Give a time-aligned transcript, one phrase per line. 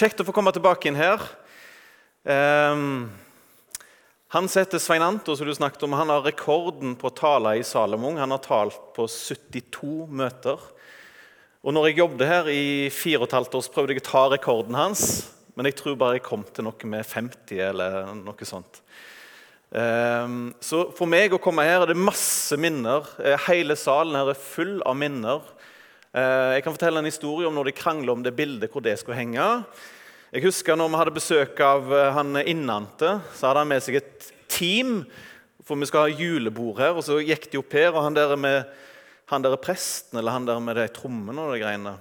[0.00, 1.20] Kjekt å få komme tilbake inn her.
[2.24, 3.10] Um,
[4.32, 7.64] han heter Svein Anto, som du snakket om, han har rekorden på å tale i
[7.66, 8.16] Salomon.
[8.16, 10.62] Han har talt på 72 møter.
[11.60, 14.06] Og når jeg jobbet her i fire og et halvt år, så prøvde jeg å
[14.06, 15.04] ta rekorden hans.
[15.52, 18.80] Men jeg tror bare jeg kom til noe med 50 eller noe sånt.
[19.68, 23.04] Um, så for meg å komme her er det masse minner.
[23.20, 25.44] Eh, hele salen her er full av minner.
[26.10, 28.96] Uh, jeg kan fortelle en historie om når de krangla om det bildet, hvor det
[28.98, 29.46] skulle henge.
[30.30, 33.96] Jeg husker når vi hadde besøk av eh, han Innante, så hadde han med seg
[33.98, 35.00] et team.
[35.66, 37.90] For vi skal ha julebord her, og så gikk de opp her.
[37.90, 38.60] Og han der med
[39.30, 41.92] han der presten eller han der med de trommene og de greiene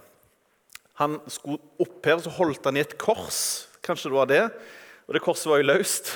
[0.97, 3.67] Han skulle opp her, og så holdt han i et kors.
[3.85, 4.43] Kanskje det var det.
[5.07, 6.13] Og det korset var jo løst.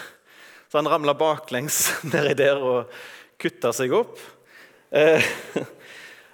[0.70, 2.94] Så han ramla baklengs nedi der og
[3.42, 4.18] kutta seg opp.
[4.94, 5.22] Eh,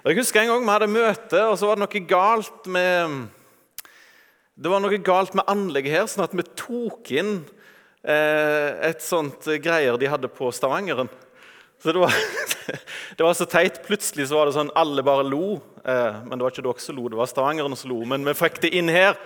[0.00, 3.16] Jeg husker en gang vi hadde møte, og så var det noe galt med
[4.60, 7.34] det var noe galt med anlegget her, sånn at vi tok inn
[8.00, 11.08] eh, et sånt greier de hadde på Stavangeren.
[11.80, 12.16] Så det var,
[13.16, 13.82] det var, så teit.
[13.84, 15.58] Plutselig så var det sånn alle bare lo.
[15.84, 18.00] Eh, men det var ikke dere som lo, det var stavangeren som lo.
[18.08, 19.20] Men vi fikk det inn her.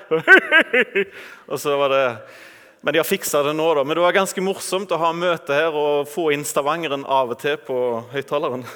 [1.51, 2.03] og så var det...
[2.85, 3.87] Men de har fiksa det nå, da.
[3.87, 7.41] Men det var ganske morsomt å ha møte her og få inn stavangeren av og
[7.43, 7.79] til på
[8.11, 8.67] høyttaleren.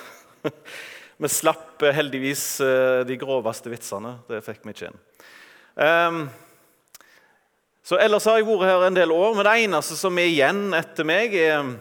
[1.19, 4.15] vi slapp eh, heldigvis eh, de groveste vitsene.
[4.31, 5.01] Det fikk vi ikke inn.
[5.79, 6.21] Um,
[7.87, 10.77] så Ellers har jeg vært her en del år, men det eneste som er igjen
[10.79, 11.73] etter meg, er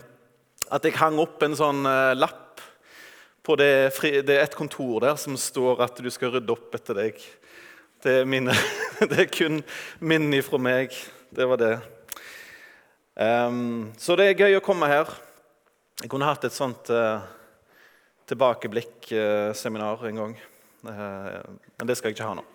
[0.73, 1.85] at jeg hang opp en sånn
[2.17, 2.61] lapp
[3.45, 3.93] på det,
[4.27, 7.21] det, et kontor der som står at du skal rydde opp etter deg.
[8.03, 8.55] Det er, mine,
[9.09, 9.61] det er kun
[9.99, 10.95] minner fra meg.
[11.29, 11.73] Det var det.
[13.15, 15.09] Um, så det er gøy å komme her.
[16.01, 17.23] Jeg kunne hatt et sånt uh,
[18.27, 20.37] tilbakeblikk-seminar en gang.
[20.87, 22.45] men det skal jeg ikke ha nå.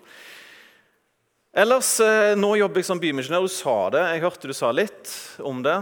[1.53, 3.43] Ellers, eh, Nå jobber jeg som bymisjonær.
[3.45, 4.01] Du sa det.
[4.15, 5.75] Jeg hørte du sa litt om det.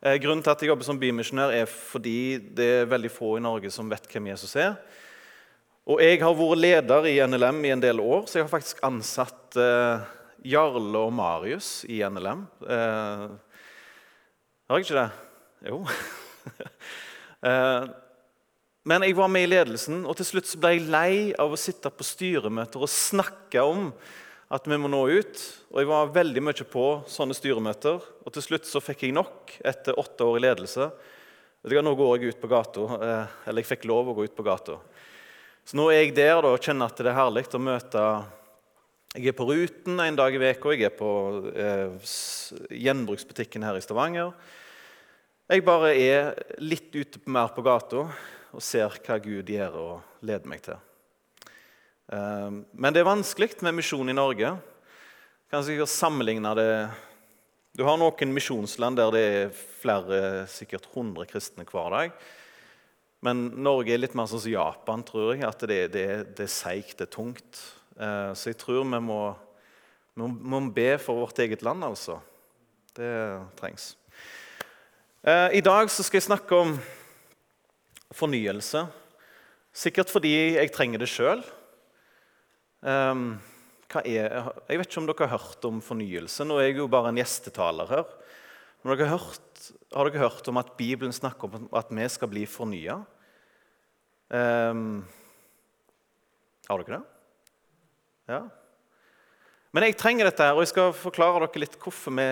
[0.00, 3.42] Eh, grunnen til at jeg jobber som bymisjonær, er fordi det er veldig få i
[3.44, 4.78] Norge som vet hvem Jesus er.
[5.84, 8.80] Og jeg har vært leder i NLM i en del år, så jeg har faktisk
[8.86, 10.08] ansatt eh,
[10.48, 12.46] Jarle og Marius i NLM.
[12.64, 13.26] Eh,
[14.64, 15.10] har jeg ikke det?
[15.68, 15.82] Jo.
[17.50, 17.90] eh,
[18.88, 21.90] men jeg var med i ledelsen, og til slutt ble jeg lei av å sitte
[21.92, 23.90] på styremøter og snakke om
[24.50, 25.42] at vi må nå ut.
[25.70, 28.00] Og jeg var veldig mye på sånne styremøter.
[28.00, 30.88] Og til slutt så fikk jeg nok etter åtte år i ledelse.
[31.60, 34.46] Nå går jeg ut på gata, eh, eller jeg fikk lov å gå ut på
[34.48, 34.78] gata.
[35.68, 38.04] Så nå er jeg der da, og kjenner at det er herlig å møte
[39.10, 41.12] Jeg er på Ruten en dag i uka, jeg er på
[41.52, 42.10] eh,
[42.70, 44.32] gjenbruksbutikken her i Stavanger.
[45.50, 48.06] Jeg bare er litt ute mer på gata
[48.50, 50.78] og ser hva Gud gjør og leder meg til.
[52.10, 54.56] Ehm, men det er vanskelig med misjon i Norge.
[55.50, 56.72] Kanskje jeg sammenligne det
[57.78, 62.10] Du har noen misjonsland der det er flere, sikkert 100 kristne hver dag.
[63.22, 65.44] Men Norge er litt mer sånn som Japan, tror jeg.
[65.46, 67.62] At det, det, det er seigt, det er tungt.
[67.96, 69.22] Ehm, så jeg tror vi må,
[70.18, 72.18] vi må be for vårt eget land, altså.
[72.96, 73.12] Det
[73.60, 73.92] trengs.
[75.22, 76.74] Ehm, I dag skal jeg snakke om
[78.14, 78.84] fornyelse.
[79.70, 81.42] Sikkert fordi jeg trenger det sjøl.
[82.80, 83.38] Um,
[84.04, 86.46] er, jeg vet ikke om dere har hørt om fornyelse.
[86.46, 88.12] Nå er jeg jo bare en gjestetaler her.
[88.82, 92.30] Men dere har, hørt, har dere hørt om at Bibelen snakker om at vi skal
[92.32, 93.00] bli fornya?
[94.30, 95.02] Um,
[96.68, 97.04] har dere det?
[98.30, 98.44] Ja.
[99.70, 102.26] Men jeg trenger dette, her, og jeg skal forklare dere litt hvorfor vi,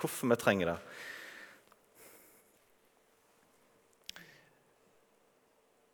[0.00, 0.78] hvorfor vi trenger det.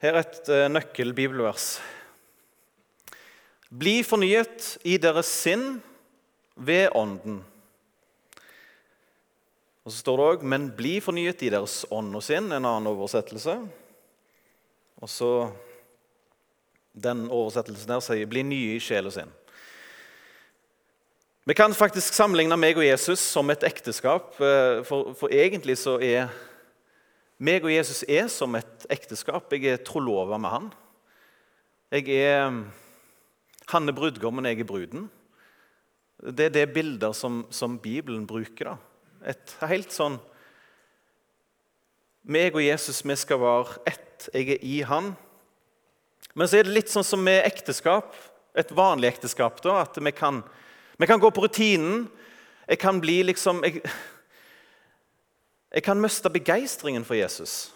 [0.02, 1.76] Her er et uh, nøkkelbibelvers.
[3.70, 5.76] Bli fornyet i deres sinn
[6.58, 7.36] ved Ånden.
[9.86, 12.91] Og så står det òg 'men bli fornyet i deres ånd og sinn', en annen
[12.91, 13.54] oversettelse.
[15.02, 15.52] Og så
[16.94, 19.30] Den oversettelsen der sier 'bli nye i sjel og sinn'.
[21.46, 25.98] Vi kan faktisk sammenligne meg og Jesus som et ekteskap, eh, for, for egentlig så
[26.03, 26.28] er
[27.42, 29.50] meg og Jesus er som et ekteskap.
[29.50, 30.71] Jeg er trolova med han.
[31.92, 32.62] Jeg er
[33.71, 35.06] han er brudgommen, jeg er bruden.
[36.22, 38.72] Det er det bilder som, som Bibelen bruker.
[38.72, 38.77] da.
[39.33, 40.18] Et helt sånn
[42.22, 44.28] Meg og Jesus, vi skal være ett.
[44.30, 45.09] Jeg er i Han.
[46.39, 48.15] Men så er det litt sånn som med ekteskap,
[48.54, 49.59] et vanlig ekteskap.
[49.65, 50.39] da, At vi kan,
[51.03, 52.04] vi kan gå på rutinen.
[52.68, 53.83] Jeg kan bli liksom Jeg,
[55.72, 57.71] jeg kan miste begeistringen for Jesus,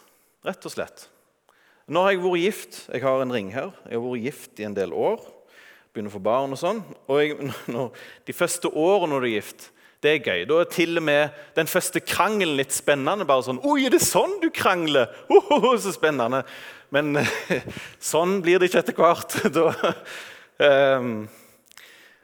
[0.45, 1.07] rett og slett.
[1.87, 2.77] Nå har jeg vært gift.
[2.91, 3.71] Jeg har en ring her.
[3.87, 5.23] Jeg har vært gift i en del år.
[5.95, 6.83] begynner å få barn og sånn.
[7.07, 7.37] Og jeg,
[7.73, 7.95] når,
[8.27, 9.69] de første årene når du er gift,
[10.05, 10.45] det er gøy.
[10.51, 13.25] Da er til og med den første krangelen litt spennende.
[13.25, 16.43] bare sånn, 'Oi, er det sånn du krangler?' Oh, oh, oh, så spennende.
[16.91, 17.17] Men
[18.13, 19.41] sånn blir det ikke etter hvert.
[19.57, 21.29] Da, um,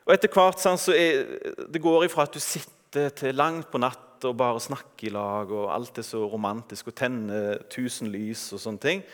[0.03, 1.23] og etter hvert sånn, så er,
[1.71, 5.51] det går ifra at du sitter til langt på natt og bare snakke i lag,
[5.51, 7.43] og alt er så romantisk, og tenne
[7.73, 9.05] tusen lys og sånne ting.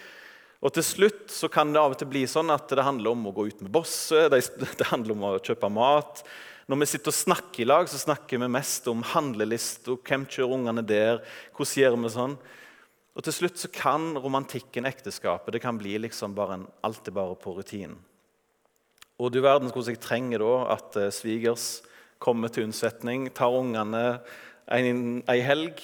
[0.58, 3.28] Og til slutt så kan det av og til bli sånn at det handler om
[3.31, 6.25] å gå ut med bosset, det handler om å kjøpe mat.
[6.69, 10.56] Når vi sitter og snakker i lag, så snakker vi mest om handleliste, hvem kjører
[10.58, 11.22] ungene der,
[11.56, 12.34] hvordan gjør vi sånn?
[13.19, 17.16] Og til slutt så kan romantikken, ekteskapet, det kan bli liksom bare en, alt er
[17.16, 17.96] bare på rutinen.
[19.19, 21.81] Og du verden hvordan jeg trenger da at eh, svigers
[22.22, 24.20] kommer til unnsetning, tar ungene
[24.68, 25.80] en helg,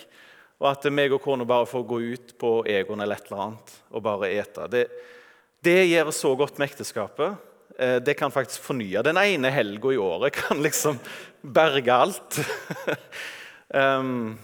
[0.61, 3.75] og at meg og kona bare får gå ut på Egon eller et eller annet
[3.91, 4.69] og bare ete.
[4.71, 4.85] Det,
[5.65, 7.37] det gjør så godt med ekteskapet.
[7.79, 9.03] Eh, det kan faktisk fornye.
[9.03, 11.01] Den ene helga i året kan liksom
[11.43, 12.41] berge alt.
[13.75, 14.35] um,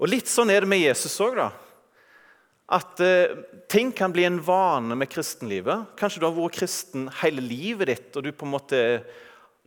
[0.00, 1.50] og litt sånn er det med Jesus òg, da.
[2.70, 5.90] At uh, ting kan bli en vane med kristenlivet.
[6.00, 8.80] Kanskje du har vært kristen hele livet ditt, og du på en måte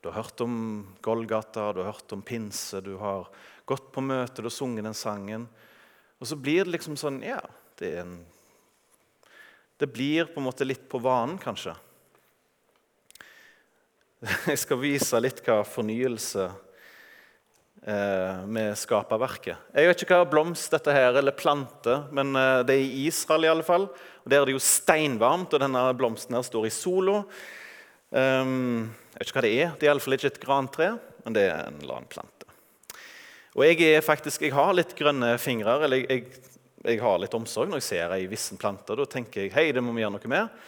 [0.03, 0.56] du har hørt om
[1.00, 3.30] Golgata, du har hørt om pinse, du har
[3.69, 5.48] gått på møter og sunget den sangen.
[6.19, 7.42] Og så blir det liksom sånn Ja,
[7.80, 8.19] det er en
[9.80, 11.74] Det blir på en måte litt på vanen, kanskje.
[14.51, 16.45] Jeg skal vise litt hva fornyelse
[17.83, 19.74] eh, med skaperverket.
[19.74, 23.44] Jeg vet ikke hva blomst dette her, eller plante, men eh, det er i Israel.
[23.44, 23.89] i alle fall.
[24.24, 27.24] Og Der er det jo steinvarmt, og denne blomsten her står i solo.
[28.13, 29.69] Um, jeg vet ikke hva det er.
[29.74, 30.89] Det er iallfall ikke et grantre,
[31.25, 32.43] men det er en eller annen plante.
[33.54, 36.54] Og jeg, er faktisk, jeg har litt grønne fingre, eller jeg, jeg,
[36.88, 38.96] jeg, har litt omsorg når jeg ser ei vissen plante.
[38.98, 40.64] Da tenker jeg hei, det må vi gjøre noe med.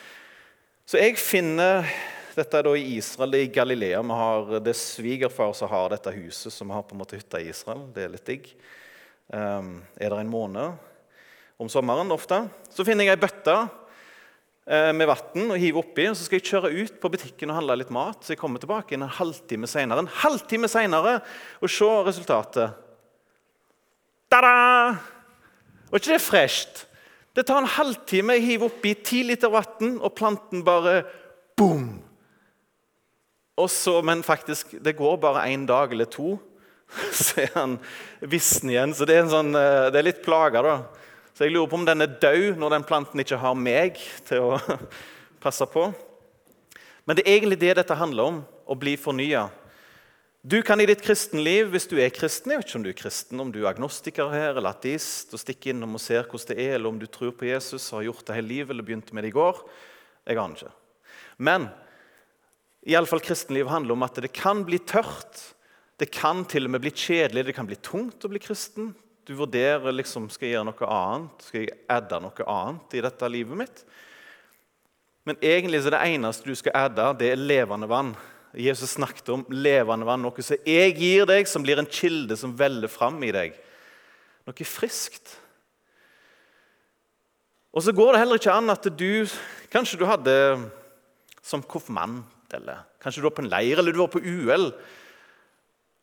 [0.85, 1.89] Så jeg finner
[2.35, 4.01] dette er da i Israel, i Galilea.
[4.03, 7.39] Vi har, det er svigerfar som har dette huset, som har på en måte hytta
[7.39, 7.85] i Israel.
[7.95, 8.49] Det er litt digg.
[9.31, 10.75] Um, er det en måned
[11.57, 12.43] om sommeren ofte.
[12.69, 13.55] Så finner jeg ei bøtte
[14.65, 16.07] med vann og hive oppi.
[16.09, 18.23] og Så skal jeg kjøre ut på butikken og handle litt mat.
[18.25, 20.01] Så jeg kommer tilbake en halvtime senere.
[20.01, 21.19] En halvtime senere
[21.61, 22.73] og se resultatet.
[24.33, 24.55] Ta-da!
[25.91, 26.85] Og ikke det fresht?
[27.35, 31.01] Det tar en halvtime, jeg hiver oppi ti liter vann, og planten bare
[31.57, 31.97] boom!
[33.55, 36.37] Og Så, men faktisk, det går bare én dag eller to,
[37.11, 37.77] så er han
[38.19, 38.93] vissen igjen.
[38.95, 40.75] Så det er, sånn, eh, det er litt plaga, da.
[41.35, 44.53] Så jeg lurer på om den er død når den planten ikke har meg til
[44.53, 44.59] å
[45.43, 45.89] passe på.
[47.03, 49.49] Men det er egentlig det dette handler om, å bli fornya.
[50.41, 52.97] Du kan i ditt kristenliv, hvis du er kristen, jeg vet ikke om du er
[52.97, 56.57] kristen, om du er agnostiker her, eller ateist, og stikker innom og ser hvordan det
[56.63, 59.17] er, eller om du tror på Jesus og har gjort det hele livet, eller begynte
[59.17, 59.61] med det i går.
[60.25, 60.73] Jeg aner ikke.
[61.49, 61.69] Men
[62.87, 65.41] i alle fall kristenliv handler om at det kan bli tørt.
[65.99, 68.95] Det kan til og med bli kjedelig, det kan bli tungt å bli kristen.
[69.25, 73.29] Du vurderer liksom, skal jeg gjøre noe annet, skal jeg adde noe annet i dette
[73.33, 73.81] livet mitt.
[75.25, 78.13] Men egentlig er det eneste du skal adde, det er levende vann.
[78.53, 82.53] Jesus snakket om levende vann, noe som jeg gir deg, som blir en kilde som
[82.57, 83.57] veller fram i deg.
[84.45, 85.33] Noe friskt.
[87.73, 89.25] Og så går det heller ikke an at du
[89.73, 90.33] Kanskje du hadde
[91.43, 94.69] som konfirmant eller kanskje du var på en leir eller du var på UL.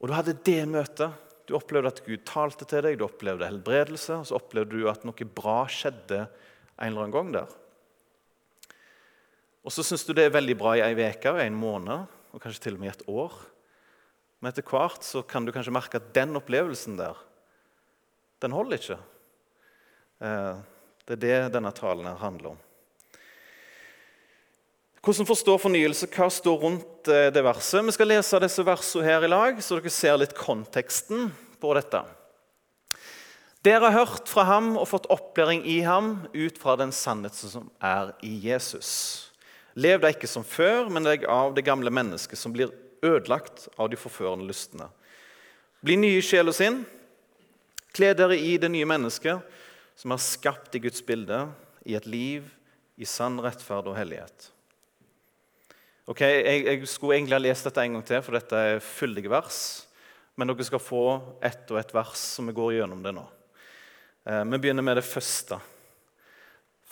[0.02, 1.14] Og du hadde det møtet.
[1.52, 5.02] Du opplevde at Gud talte til deg, du opplevde helbredelse, og så opplevde du at
[5.04, 7.52] noe bra skjedde en eller annen gang der.
[9.60, 12.70] Og så syns du det er veldig bra i ei uke, en måned og kanskje
[12.70, 13.36] til og med i et år.
[14.40, 17.20] Men etter hvert så kan du kanskje merke at den opplevelsen der,
[18.40, 18.98] den holder ikke.
[20.24, 20.64] Eh,
[21.04, 22.66] det er det denne talen her handler om.
[25.04, 26.08] Hvordan forstår fornyelse?
[26.16, 27.84] Hva står rundt eh, det verset?
[27.84, 31.28] Vi skal lese disse versene her i lag, så dere ser litt konteksten
[31.62, 32.02] på dette.
[33.62, 37.68] Dere har hørt fra ham og fått opplæring i ham ut fra den sannheten som
[37.78, 38.90] er i Jesus.
[39.78, 43.92] Lev deg ikke som før, men legg av det gamle mennesket som blir ødelagt av
[43.92, 44.88] de forførende lystne.
[45.82, 46.82] Bli nye i sjela sin.
[47.94, 49.46] Kle dere i det nye mennesket
[49.98, 51.44] som er skapt i Guds bilde,
[51.86, 52.46] i et liv
[52.98, 54.50] i sann rettferd og hellighet.
[56.10, 59.30] Ok, jeg, jeg, skulle egentlig ha lest dette en gang til, for dette er fyldige
[59.30, 59.58] vers.
[60.36, 61.04] Men dere skal få
[61.44, 63.24] ett og ett vers som vi går gjennom det nå.
[64.24, 65.58] Eh, vi begynner med det første.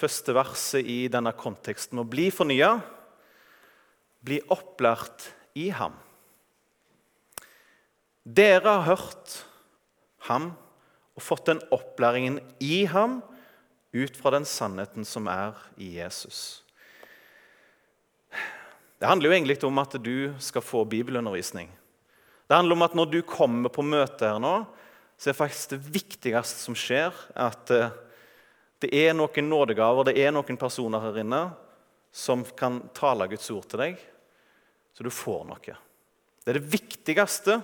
[0.00, 2.00] Første verset i denne konteksten.
[2.00, 2.74] Å bli fornya,
[4.24, 5.96] bli opplært i ham.
[8.24, 9.38] Dere har hørt
[10.28, 10.52] ham
[11.16, 13.20] og fått den opplæringen i ham
[13.96, 16.62] ut fra den sannheten som er i Jesus.
[19.00, 21.70] Det handler jo egentlig om at du skal få bibelundervisning.
[22.50, 24.56] Det handler om at når du kommer på møte her nå,
[25.14, 27.92] så er faktisk det viktigste som skjer, at eh,
[28.82, 31.44] det er noen nådegaver, det er noen personer her inne
[32.10, 34.00] som kan tale Guds ord til deg,
[34.98, 35.76] så du får noe.
[36.42, 37.60] Det er det viktigste.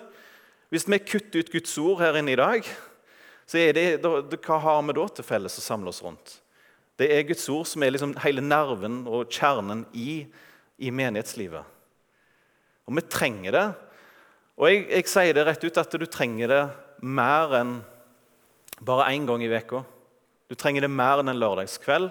[0.70, 2.68] Hvis vi kutter ut Guds ord her inne i dag,
[3.42, 6.36] så er det, hva har vi da til felles å samle oss rundt?
[6.94, 10.22] Det er Guds ord som er liksom hele nerven og kjernen i,
[10.78, 11.74] i menighetslivet.
[12.86, 13.66] Og vi trenger det.
[14.56, 16.62] Og jeg, jeg, sier det rett ut at du trenger det
[17.04, 17.74] mer enn
[18.80, 19.82] bare én gang i veka.
[20.48, 22.08] Du trenger det mer enn en lørdagskveld.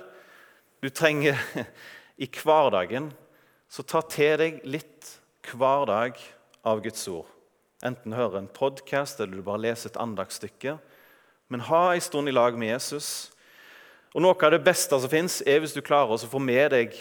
[0.85, 1.39] Du trenger
[2.23, 3.09] i hverdagen.
[3.65, 5.15] Så ta til deg litt
[5.49, 6.21] hver dag
[6.65, 7.25] av Guds ord.
[7.85, 10.77] Enten høre en podkast eller du bare leser et andagsstykke.
[11.49, 13.31] Men ha en stund i lag med Jesus.
[14.13, 16.93] Og Noe av det beste som fins, er hvis du klarer å få med deg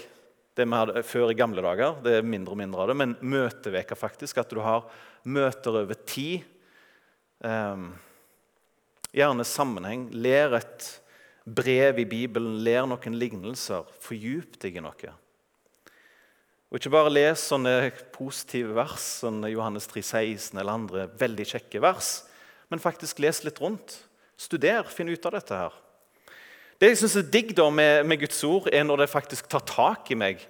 [0.55, 1.97] det vi hadde før i gamle dager.
[2.05, 4.39] Det er mindre og mindre av det, men møteveka faktisk.
[4.39, 4.87] At du har
[5.27, 6.45] møter over tid.
[7.45, 7.89] Eh,
[9.15, 10.07] gjerne sammenheng.
[10.15, 10.89] Ler et
[11.45, 13.87] brev i Bibelen, ler noen lignelser.
[14.03, 15.15] Fordyp deg i noe.
[16.71, 21.83] Og Ikke bare les sånne positive vers, som Johannes 3, 16 eller andre veldig kjekke
[21.85, 22.25] vers,
[22.67, 24.01] men faktisk les litt rundt.
[24.41, 25.77] Studer, finn ut av dette her.
[26.81, 29.63] Det jeg synes er digg da med, med, Guds ord, er når det faktisk tar
[29.69, 30.43] tak i meg.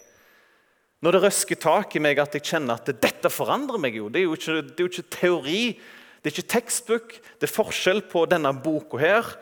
[1.04, 3.98] Når det røsker tak i meg at jeg kjenner at dette forandrer meg.
[4.00, 4.08] jo.
[4.08, 5.62] Det er jo ikke, det er jo ikke teori,
[6.22, 7.18] det er ikke tekstbok.
[7.38, 9.36] Det er forskjell på denne boka her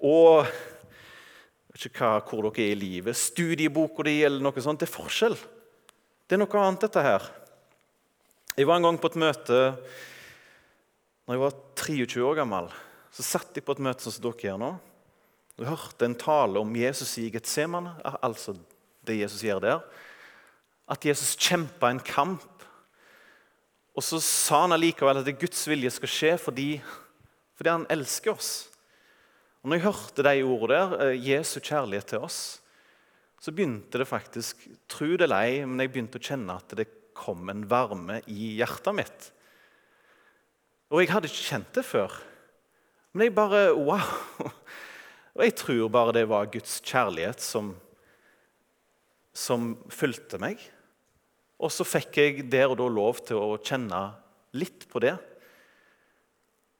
[0.00, 4.80] og jeg vet ikke hva, hvor dere er i livet, studieboka di eller noe sånt.
[4.80, 5.36] Det er forskjell.
[6.26, 7.26] Det er noe annet, dette her.
[8.56, 9.58] Jeg var en gang på et møte
[11.28, 12.70] når jeg var 23 år gammel.
[13.14, 14.70] Så satt jeg på et møte som dere gjør nå.
[15.60, 17.90] Du hørte en tale om Jesus i Getsemane,
[18.24, 18.54] altså
[19.04, 19.82] det Jesus gjør der.
[20.88, 22.64] At Jesus kjempa en kamp.
[23.92, 26.68] Og så sa han allikevel at det Guds vilje skal skje fordi,
[27.60, 28.70] fordi han elsker oss.
[29.60, 32.40] Og når jeg hørte de ordene der, eh, Jesu kjærlighet til oss,
[33.36, 36.88] så begynte det faktisk Tro det eller ei, men jeg begynte å kjenne at det
[37.12, 39.28] kom en varme i hjertet mitt.
[40.88, 42.16] Og jeg hadde ikke kjent det før.
[43.12, 44.56] Men jeg bare Wow!
[45.40, 47.70] Og jeg tror bare det var Guds kjærlighet som,
[49.32, 50.60] som fulgte meg.
[51.56, 54.02] Og så fikk jeg der og da lov til å kjenne
[54.60, 55.14] litt på det.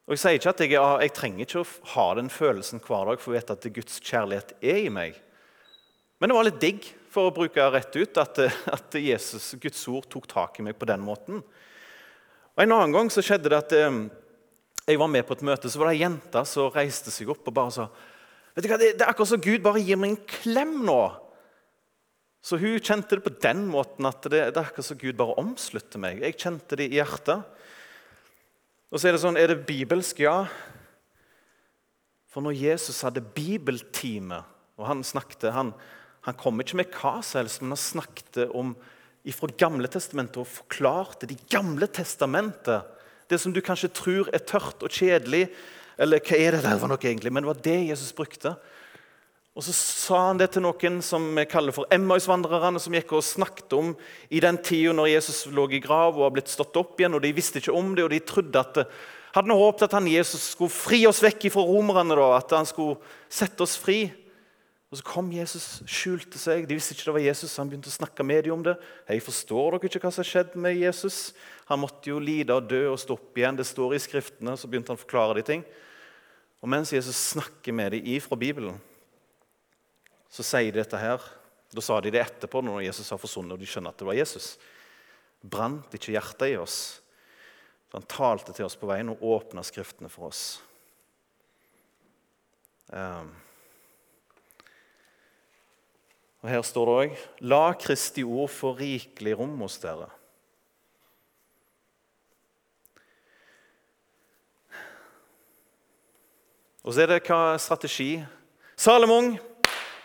[0.04, 3.22] Og Jeg sier ikke at jeg, jeg trenger ikke å ha den følelsen hver dag
[3.22, 5.16] for å vite at Guds kjærlighet er i meg.
[6.20, 8.42] Men det var litt digg, for å bruke rett ut, at,
[8.76, 11.40] at Jesus, Guds ord tok tak i meg på den måten.
[12.52, 14.00] Og En annen gang så skjedde det at eh,
[14.84, 17.48] jeg var med på et møte, så var det ei jente som reiste seg opp
[17.48, 17.88] og bare sa
[18.54, 21.02] Vet du hva, det, er akkurat som Gud bare gir meg en klem nå.
[22.40, 25.36] Så hun kjente det på den måten at det, det er akkurat som Gud bare
[25.40, 26.22] omslutter meg.
[26.24, 27.44] Jeg kjente det i hjertet.
[28.90, 30.22] Og så er det sånn Er det bibelsk?
[30.24, 30.44] Ja.
[32.30, 34.42] For når Jesus hadde bibeltime,
[34.80, 35.74] og han snakket Han,
[36.26, 38.74] han kom ikke med hva som helst, men han snakket om
[39.36, 42.88] fra Gamle testamentet og forklarte De gamle testamentet.
[43.28, 45.50] Det som du kanskje tror er tørt og kjedelig,
[46.00, 47.32] eller hva er det der for noe egentlig?
[47.32, 48.54] Men det var det Jesus brukte.
[49.54, 53.26] Og Så sa han det til noen som vi kaller for Emmausvandrerne, som gikk og
[53.26, 53.90] snakket om
[54.30, 57.18] i den tida når Jesus lå i grav og har blitt stått opp igjen.
[57.18, 58.86] og De visste ikke om det, og de trodde at
[59.34, 62.16] hadde håpet at han Jesus skulle fri oss vekk fra romerne.
[62.16, 64.08] da, At han skulle sette oss fri.
[64.90, 66.66] Og Så kom Jesus, skjulte seg.
[66.66, 68.74] De visste ikke det var Jesus, han begynte å snakke med dem om det.
[69.06, 71.32] Hei, Forstår dere ikke hva som har skjedd med Jesus?
[71.68, 73.60] Han måtte jo lide og dø og stå opp igjen.
[73.60, 74.56] Det står i Skriftene.
[74.58, 75.62] Så begynte han å forklare de ting.
[76.60, 78.76] Og mens Jesus snakker med dem ifra Bibelen,
[80.30, 81.22] så sier de dette her.
[81.70, 84.18] Da sa de det etterpå, når Jesus har forsvunnet og de skjønner at det var
[84.18, 84.54] Jesus.
[85.40, 86.78] Brant ikke hjertet i oss?
[87.88, 90.60] For han talte til oss på veien og åpna Skriftene for oss.
[92.90, 93.30] Um.
[96.40, 100.08] Og Her står det òg La Kristi ord få rikelig rom hos dere.
[106.90, 108.16] Og så er det hva strategi.
[108.74, 109.36] Salomon,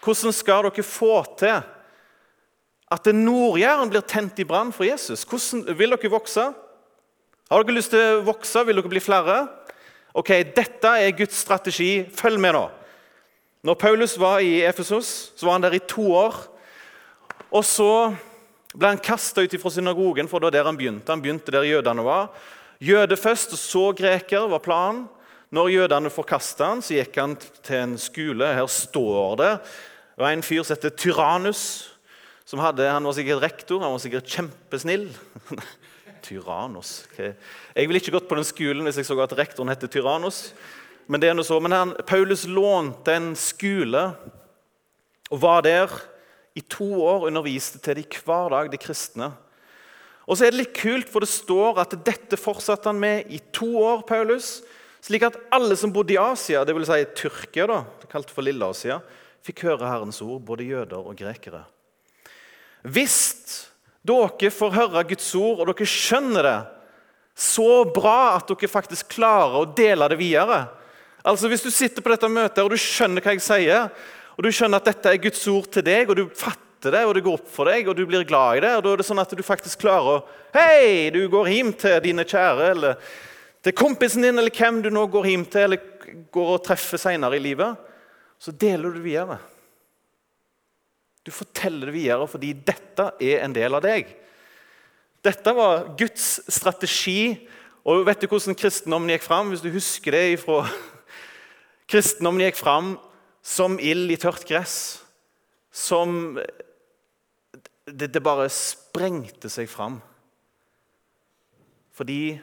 [0.06, 1.56] hvordan skal dere få til
[2.94, 5.24] at Nord-Jæren blir tent i brann for Jesus?
[5.26, 6.44] Hvordan Vil dere vokse?
[7.50, 8.62] Har dere lyst til å vokse?
[8.68, 9.40] Vil dere bli flere?
[10.14, 12.06] Ok, Dette er Guds strategi.
[12.06, 12.70] Følg med nå.
[13.66, 16.38] Når Paulus var i Efesos, så var han der i to år.
[17.50, 18.14] Og så
[18.78, 21.10] ble han kasta ut fra synagogen, for det var der han begynte.
[21.10, 22.30] Han begynte der jødene var.
[22.78, 25.08] Jøde først, og så greker, var planen.
[25.56, 28.54] Når jødene forkasta han, så gikk han til en skole.
[28.58, 29.52] Her står det
[30.16, 31.62] det var en fyr som heter Tyrannus,
[32.48, 35.10] som hadde, Han var sikkert rektor, han var sikkert kjempesnill.
[36.26, 37.06] Tyrannos.
[37.12, 37.34] Okay.
[37.76, 40.54] Jeg ville ikke gått på den skolen hvis jeg så at rektoren het Tyrannos.
[41.06, 41.60] Men det er noe så.
[41.62, 44.08] Men han, Paulus lånte en skole
[45.30, 45.92] og var der
[46.58, 49.30] i to år og underviste til de hver dag, de kristne.
[50.26, 53.42] Og så er det litt kult, for det står at dette fortsatte han med i
[53.54, 54.06] to år.
[54.08, 54.64] Paulus,
[55.06, 56.90] Slik at alle som bodde i Asia, dvs.
[56.90, 58.98] Si Tyrkia, da, kalt for Lille-Asia,
[59.46, 61.62] fikk høre Herrens ord, både jøder og grekere.
[62.82, 63.20] Hvis
[64.06, 66.58] dere får høre Guds ord, og dere skjønner det
[67.36, 70.62] så bra at dere faktisk klarer å dele det videre
[71.26, 73.88] Altså Hvis du sitter på dette møtet og du skjønner hva jeg sier,
[74.38, 77.16] og du skjønner at dette er Guds ord til deg, og du fatter det, og
[77.18, 79.08] det går opp for deg, og du blir glad i det, og da er det
[79.08, 80.20] sånn at du faktisk klarer å
[80.54, 83.02] Hei, du går hjem til dine kjære, eller
[83.66, 87.40] til kompisen din, eller hvem du nå går hjem til eller går og treffer senere
[87.40, 87.80] i livet,
[88.38, 89.40] så deler du videre.
[91.26, 94.12] Du forteller det videre fordi dette er en del av deg.
[95.26, 97.34] Dette var Guds strategi.
[97.86, 99.50] Og vet du hvordan kristendommen gikk fram?
[99.50, 100.62] Hvis du husker det ifra
[101.92, 102.96] Kristendommen gikk fram
[103.46, 105.02] som ild i tørt gress.
[105.74, 106.38] Som
[107.86, 109.98] det, det bare sprengte seg fram.
[111.98, 112.38] Fordi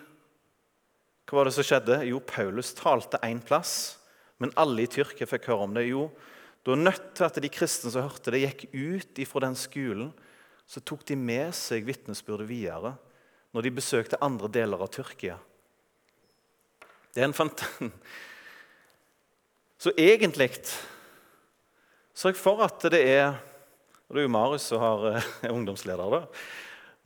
[1.33, 1.97] Hva var det som skjedde?
[2.05, 3.97] Jo, Paulus talte én plass,
[4.37, 5.87] men alle i Tyrkia fikk høre om det.
[5.89, 6.11] Jo,
[6.61, 10.11] da nødt til at de kristne som hørte det, gikk ut ifra den skolen,
[10.69, 12.93] så tok de med seg vitnesbyrdet videre
[13.57, 15.39] når de besøkte andre deler av Tyrkia.
[17.17, 17.65] Det er en fant
[19.81, 20.53] Så egentlig
[22.13, 26.13] sørg for at det er og Det er jo Marius som er eh, ungdomsleder.
[26.13, 26.27] da.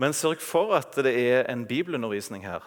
[0.02, 2.66] Men sørg for at det er en bibelundervisning her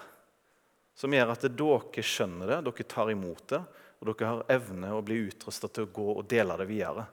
[1.00, 3.62] som gjør at dere skjønner det, dere tar imot det,
[4.00, 7.06] og dere har evne å bli utrusta til å gå og dele det videre.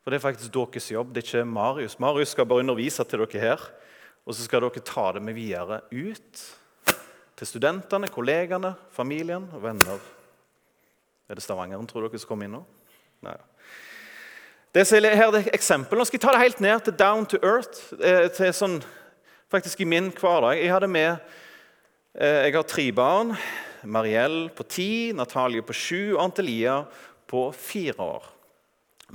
[0.00, 1.98] For Det er faktisk deres jobb, det er ikke Marius.
[2.00, 3.66] Marius skal bare undervise til dere her.
[4.28, 6.42] Og så skal dere ta det med videre ut
[7.40, 10.00] til studentene, kollegaene, familien og venner.
[11.28, 12.64] Er det Stavangeren tror dere som kommer inn nå?
[13.24, 13.36] Nei.
[14.72, 15.98] Det er her er et eksempel.
[15.98, 17.92] Nå skal jeg ta det helt ned til down to earth.
[18.00, 18.76] Eh, til sånn,
[19.50, 20.60] faktisk i min hverdag.
[20.60, 21.16] Jeg hadde med
[22.10, 23.36] Jeg har tre barn.
[23.86, 26.80] Mariell på ti, Natalie på sju og Antelia
[27.30, 28.24] på fire år.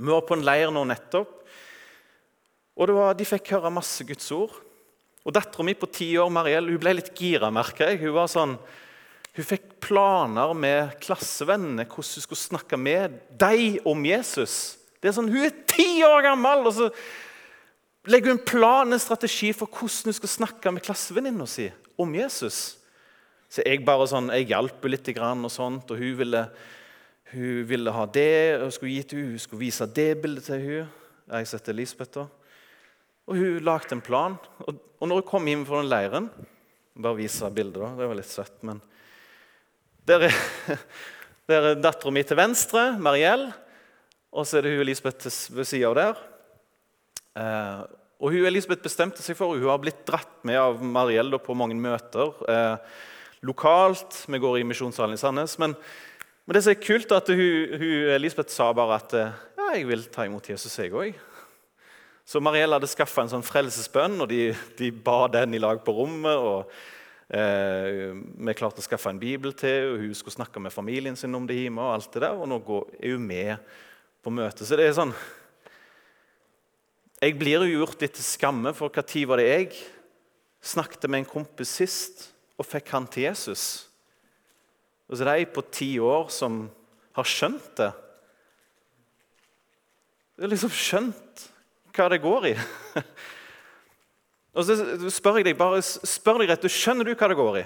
[0.00, 1.34] Vi var på en leir nå nettopp,
[2.76, 4.54] og var, de fikk høre masse Guds ord.
[5.28, 8.00] Og Dattera mi på ti år Mariell, hun ble litt gira, merker jeg.
[8.00, 8.56] Hun, var sånn,
[9.36, 14.78] hun fikk planer med klassevennene hvordan hun skulle snakke med dem om Jesus.
[14.98, 16.88] Det er sånn, Hun er ti år gammel, og så
[18.08, 21.68] legger hun en plan, en strategi for hvordan hun skal snakke med klassevenninna si
[22.00, 22.78] om Jesus.
[23.56, 26.42] Så jeg bare sånn, jeg hjalp henne litt, og sånt, og hun ville,
[27.32, 28.60] hun ville ha det.
[28.60, 30.90] og skulle gi til Hun skulle vise det bildet til hun.
[31.32, 32.26] Jeg setter Elisabeth.
[33.26, 34.36] Og hun lagde en plan.
[34.66, 36.28] Og, og når hun kom hjem fra den leiren
[36.96, 37.90] Bare vise bildet, da.
[37.96, 38.78] Det var litt søtt, men
[40.06, 40.36] Der er,
[41.48, 43.48] der er dattera mi til venstre, Mariell.
[44.36, 46.24] Og så er det hun Elisabeth ved sida av der.
[47.40, 47.82] Eh,
[48.20, 51.76] og hun Elisabeth bestemte seg for, Hun har blitt dratt med av Mariell på mange
[51.80, 52.96] møter eh,
[53.44, 54.24] lokalt.
[54.28, 55.58] Vi går i Misjonssalen i Sandnes.
[55.58, 55.76] Men,
[56.46, 59.70] men, det som er kult, er at hun, hun, Elisabeth sa bare at eh, ja,
[59.76, 61.16] jeg vil ta imot Jesus, jeg òg.
[62.26, 65.94] Så Mariell hadde skaffa en sånn frelsesbønn, og de, de, ba den i lag på
[65.94, 66.34] rommet.
[66.34, 66.70] og
[67.30, 71.34] eh, Vi klarte å skaffe en bibel til og hun skulle snakke med familien sin
[71.38, 71.84] om det hjemme.
[71.84, 73.74] Og alt det der, og nå går, er hun med
[74.26, 74.66] på møtet.
[74.66, 75.14] Så det er sånn
[77.22, 79.84] Jeg blir jo gjort litt til skamme, for når var det jeg
[80.66, 83.86] snakket med en kompis sist og fikk han til Jesus?
[85.06, 86.64] Og så er det ei på ti år som
[87.16, 87.92] har skjønt det.
[90.36, 91.46] Det er liksom skjønt
[91.96, 92.54] hva det går i.
[94.56, 94.76] Og så
[95.12, 97.64] spør jeg deg bare, spør deg rett, du Skjønner du hva det går i?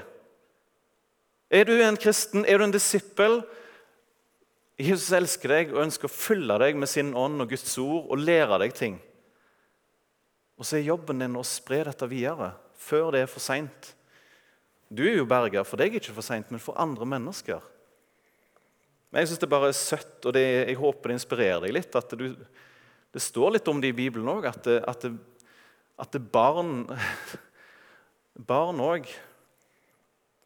[1.51, 2.45] Er du en kristen?
[2.47, 3.41] Er du en disippel?
[4.81, 8.23] Jesus elsker deg og ønsker å fylle deg med sin ånd og Guds ord og
[8.23, 8.99] lære deg ting.
[10.61, 13.93] Og så er jobben din å spre dette videre før det er for seint.
[14.91, 17.63] Du er jo berga, for deg ikke for seint, men for andre mennesker.
[19.11, 21.95] Men jeg syns det bare er søtt, og det, jeg håper det inspirerer deg litt.
[21.99, 22.35] at du,
[23.15, 25.07] Det står litt om det i Bibelen òg, at, at,
[25.99, 26.85] at, barn
[28.51, 29.09] Barn òg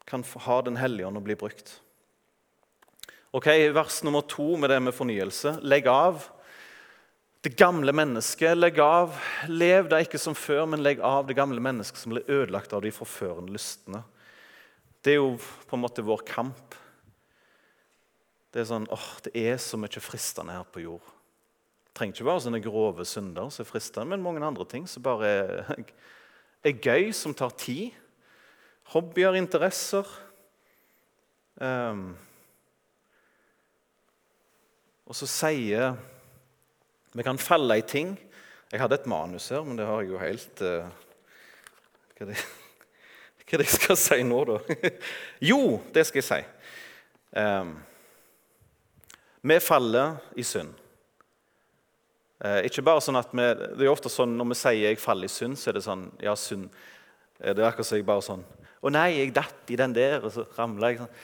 [0.05, 1.79] kan ha Den hellige ånd og bli brukt.
[3.33, 5.57] Ok, Vers nummer to med det med fornyelse.
[5.65, 6.27] Legg av
[7.45, 8.57] det gamle mennesket.
[8.57, 9.17] Legg av.
[9.49, 12.85] Lev da ikke som før, men legg av det gamle mennesket som ble ødelagt av
[12.85, 14.05] de forførende lystne.
[15.05, 16.73] Det er jo på en måte vår kamp.
[18.49, 21.11] Det er sånn åh, det er så mye fristende her på jord.
[21.85, 25.05] Det trenger ikke være sånne grove synder som er fristende, men mange andre ting som
[25.05, 25.83] bare er,
[26.65, 27.93] er gøy, som tar tid.
[28.95, 30.09] Hobbyer, interesser.
[31.61, 32.15] Um,
[35.05, 35.93] og så sier
[37.15, 38.17] Vi kan falle i ting.
[38.73, 40.89] Jeg hadde et manus her, men det har jeg jo helt uh,
[42.17, 42.41] hva, det,
[43.45, 44.55] hva er det jeg skal si nå, da?
[45.51, 45.59] jo,
[45.93, 46.39] det skal jeg si.
[47.37, 47.75] Um,
[49.45, 50.73] vi faller i synd.
[52.41, 53.45] Uh, ikke bare sånn at vi,
[53.77, 56.09] det er ofte sånn Når vi sier 'jeg faller i synd', så er det sånn
[56.19, 56.67] ja, synd.
[57.39, 58.43] Eh, det er akkurat som jeg bare sånn
[58.83, 60.97] 'Å nei, jeg datt i den der', og så ramla jeg.
[60.97, 61.15] sånn.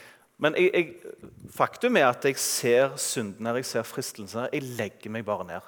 [0.42, 0.96] Men jeg, jeg,
[1.54, 4.50] faktum er at jeg ser synden her, jeg ser fristelsen her.
[4.54, 5.68] Jeg legger meg bare ned.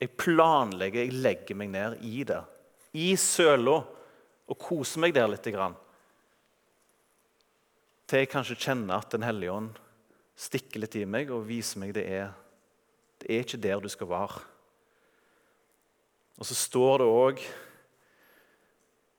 [0.00, 2.40] Jeg planlegger, jeg legger meg ned i det.
[2.94, 3.82] I søla.
[4.48, 5.44] Og kose meg der litt.
[8.08, 9.78] Til jeg kanskje kjenner at Den hellige ånd
[10.38, 12.30] stikker litt i meg og viser meg det er,
[13.18, 14.42] det er ikke der du skal være.
[16.38, 17.42] Og så står det òg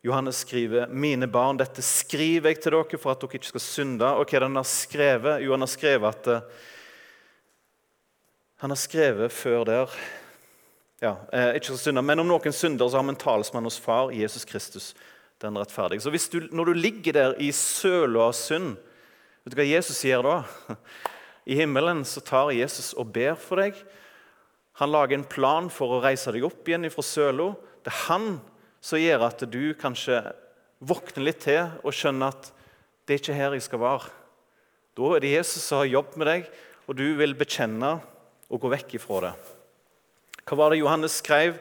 [0.01, 4.13] Johannes skriver, 'Mine barn, dette skriver jeg til dere for at dere ikke skal synde.'
[4.15, 5.41] Og hva er det han har skrevet?
[5.43, 6.41] Jo, han har skrevet at eh,
[8.59, 9.89] Han har skrevet før der
[11.01, 13.79] ja, eh, ikke skal synde, Men om noen synder, så har vi en talsmann hos
[13.79, 14.95] Far, Jesus Kristus,
[15.39, 16.04] den rettferdige.
[16.04, 18.75] Så du, når du ligger der i søla av synd,
[19.43, 20.41] vet du hva Jesus sier da?
[21.49, 23.78] I himmelen så tar Jesus og ber for deg.
[24.80, 27.52] Han lager en plan for å reise deg opp igjen fra søla.
[27.84, 28.30] Det er han
[28.84, 30.21] som gjør at du kanskje
[30.80, 32.52] våkner litt til og skjønner at
[33.08, 34.12] det er ikke her jeg skal være.
[34.95, 36.49] Da er det Jesus som har jobbet med deg,
[36.88, 37.97] og du vil bekjenne
[38.49, 39.34] og gå vekk ifra det.
[40.45, 41.58] Hva var det Johannes skrev?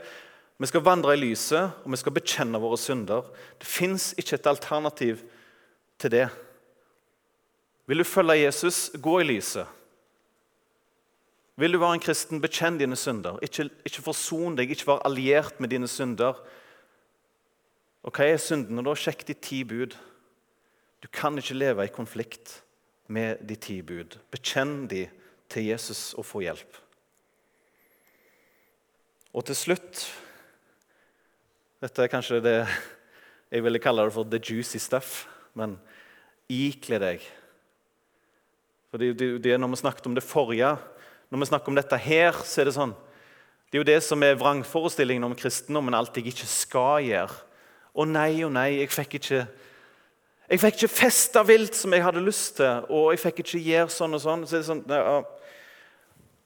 [0.58, 3.26] Vi skal vandre i lyset, og vi skal bekjenne våre synder.
[3.62, 5.22] Det fins ikke et alternativ
[6.02, 6.26] til det.
[7.86, 9.66] Vil du følge Jesus, gå i lyset.
[11.58, 13.38] Vil du være en kristen, bekjenn dine synder.
[13.42, 16.38] Ikke, ikke forson deg, ikke vær alliert med dine synder.
[18.02, 18.94] Og hva er syndene, da?
[18.98, 19.96] Sjekk de ti bud.
[21.02, 22.60] Du kan ikke leve i konflikt
[23.06, 24.18] med de ti bud.
[24.30, 25.06] Bekjenn de
[25.50, 26.78] til Jesus og få hjelp.
[29.34, 30.08] Og til slutt
[31.78, 32.56] Dette er kanskje det
[33.48, 35.26] jeg ville kalle det for the juicy stuff.
[35.54, 35.78] Men
[36.50, 37.24] ikle deg.
[38.90, 40.76] For det, det, det Når vi snakket om det forrige
[41.28, 42.94] når vi snakker om dette her, så er det sånn
[43.68, 47.34] Det er jo det som er vrangforestillingen om kristendommen, alt jeg ikke skal gjøre.
[47.92, 49.42] Å nei, å nei, jeg fikk ikke
[50.48, 53.92] jeg fikk ikke festa vilt som jeg hadde lyst til, og jeg fikk ikke gjøre
[53.92, 54.46] sånn og sånn.
[54.48, 55.18] Så sånn ja.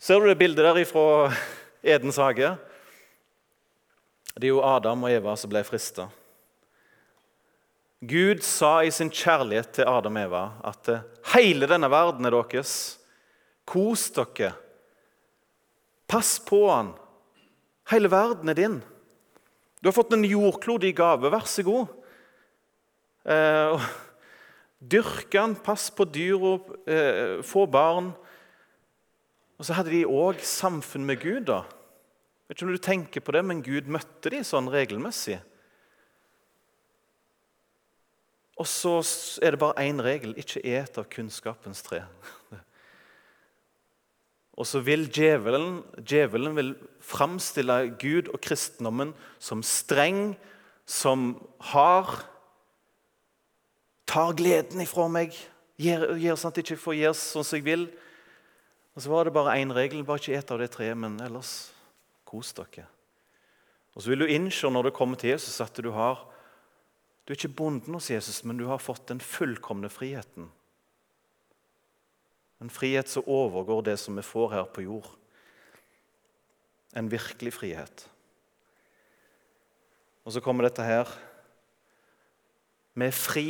[0.03, 1.31] Ser du det bildet der fra
[1.87, 2.51] Edens hage?
[4.35, 6.09] Det er jo Adam og Eva som ble frista.
[8.03, 10.42] Gud sa i sin kjærlighet til Adam og Eva
[10.73, 10.88] at
[11.35, 12.73] hele denne verden er deres.
[13.68, 14.55] Kos dere.
[16.11, 16.95] Pass på han.
[17.92, 18.81] Hele verden er din.
[19.81, 21.31] Du har fått en jordklode i gave.
[21.31, 21.92] Vær så god.
[23.23, 23.87] Eh,
[24.79, 28.12] dyrk han, pass på dyra, eh, få barn.
[29.59, 31.47] Og så hadde de òg samfunn med Gud.
[31.47, 31.62] da.
[32.53, 35.38] Vet ikke om du tenker på det, men Gud møtte de sånn regelmessig.
[38.61, 38.99] Og så
[39.41, 42.03] er det bare én regel ikke et av kunnskapens tre.
[44.61, 50.37] Og så vil djevelen, djevelen vil framstille Gud og kristendommen som streng,
[50.85, 51.33] som
[51.73, 52.19] hard.
[54.05, 55.33] Tar gleden ifra meg,
[55.81, 57.87] gjør, gjør sånn at jeg ikke får gjøre sånn som jeg vil.
[58.93, 61.73] Og Så var det bare én regel, bare ikke et av de tre, men ellers
[62.33, 62.88] kos dere.
[63.92, 66.33] Og Så vil du innse når du kommer til Jesus, at du har
[67.23, 70.49] du er ikke bonden hos Jesus, men du har fått den fullkomne friheten.
[72.62, 75.07] En frihet som overgår det som vi får her på jord.
[76.99, 78.09] En virkelig frihet.
[80.27, 81.07] Og så kommer dette her.
[82.95, 83.47] Vi er fri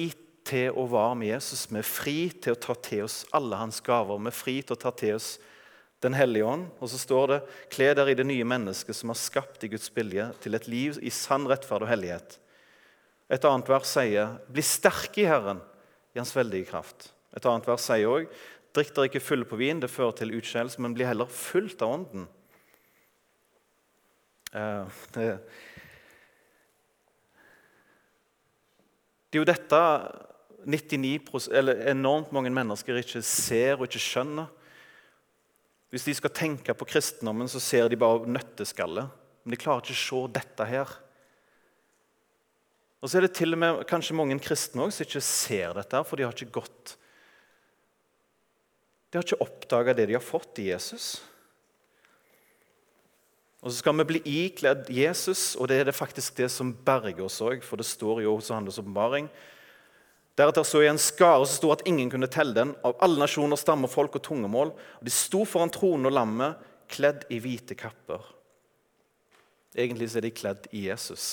[0.49, 1.65] til å være med Jesus.
[1.73, 4.21] Vi er fri til å ta til oss alle hans gaver.
[4.21, 5.35] Vi er fri til å ta til oss
[6.03, 6.69] Den hellige ånd.
[6.83, 7.41] Og så står det
[7.73, 10.99] Kle dere i det nye mennesket som har skapt i Guds vilje, til et liv
[11.03, 12.39] i sann rettferd og hellighet.
[13.33, 15.63] Et annet vers sier Bli sterke i Herren,
[16.13, 17.13] i Hans veldige kraft.
[17.37, 18.29] Et annet vers sier òg
[18.73, 21.91] Drikk dere ikke fulle på vin, det fører til utskeielse, men bli heller fullt av
[21.93, 22.23] Ånden.
[24.53, 25.27] Uh, det,
[29.29, 29.83] det, er jo dette
[30.65, 34.49] 99 eller enormt mange mennesker ikke ser og ikke skjønner.
[35.93, 39.05] Hvis de skal tenke på kristendommen, så ser de bare nøtteskalle.
[39.45, 40.95] Men de klarer ikke å se dette her.
[43.03, 46.01] Og så er det til og med kanskje mange kristne også som ikke ser dette,
[46.07, 46.97] for de har ikke gått
[49.13, 51.19] de har ikke oppdaga det de har fått i Jesus.
[53.61, 57.21] Og så skal vi bli ikledd Jesus, og det er det faktisk det som berger
[57.27, 57.61] oss òg.
[57.61, 59.29] For det står jo hos Johannes' åpenbaring
[60.39, 63.59] Deretter så jeg en skare som sto at ingen kunne telle den, av alle nasjoner,
[63.61, 64.73] stammer, folk og tungemål.
[64.73, 68.25] Og De sto foran tronen og lammet, kledd i hvite kapper.
[69.77, 71.27] Egentlig så er de kledd i Jesus.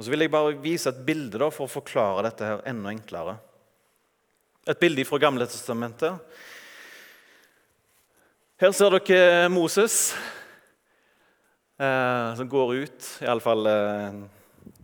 [0.00, 2.92] Og Så vil jeg bare vise et bilde da, for å forklare dette her enda
[2.92, 3.36] enklere.
[4.68, 6.16] Et bilde fra Gamle testamentet.
[8.60, 10.14] Her ser dere Moses
[11.80, 13.08] eh, som går ut.
[13.24, 14.20] Iallfall eh,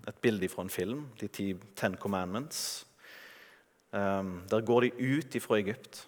[0.06, 2.86] et bilde fra en film, de ti Ten Commandments.
[3.94, 6.06] Eh, der går de ut ifra Egypt.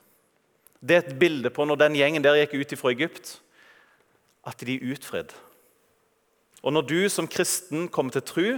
[0.81, 3.41] Det er et bilde på når den gjengen der gikk ut ifra Egypt,
[4.47, 5.35] at de er utfridd.
[6.63, 8.49] Og når du som kristen kommer til tru,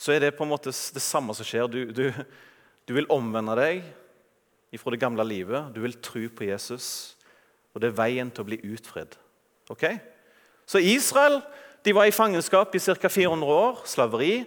[0.00, 1.66] så er det på en måte det samme som skjer.
[1.68, 2.06] Du, du,
[2.88, 3.82] du vil omvende deg
[4.74, 5.74] ifra det gamle livet.
[5.74, 7.16] Du vil tro på Jesus,
[7.74, 9.18] og det er veien til å bli utfridd.
[9.70, 9.98] Okay?
[10.66, 11.40] Så Israel
[11.84, 13.08] de var i fangenskap i ca.
[13.08, 14.44] 400 år, slaveri.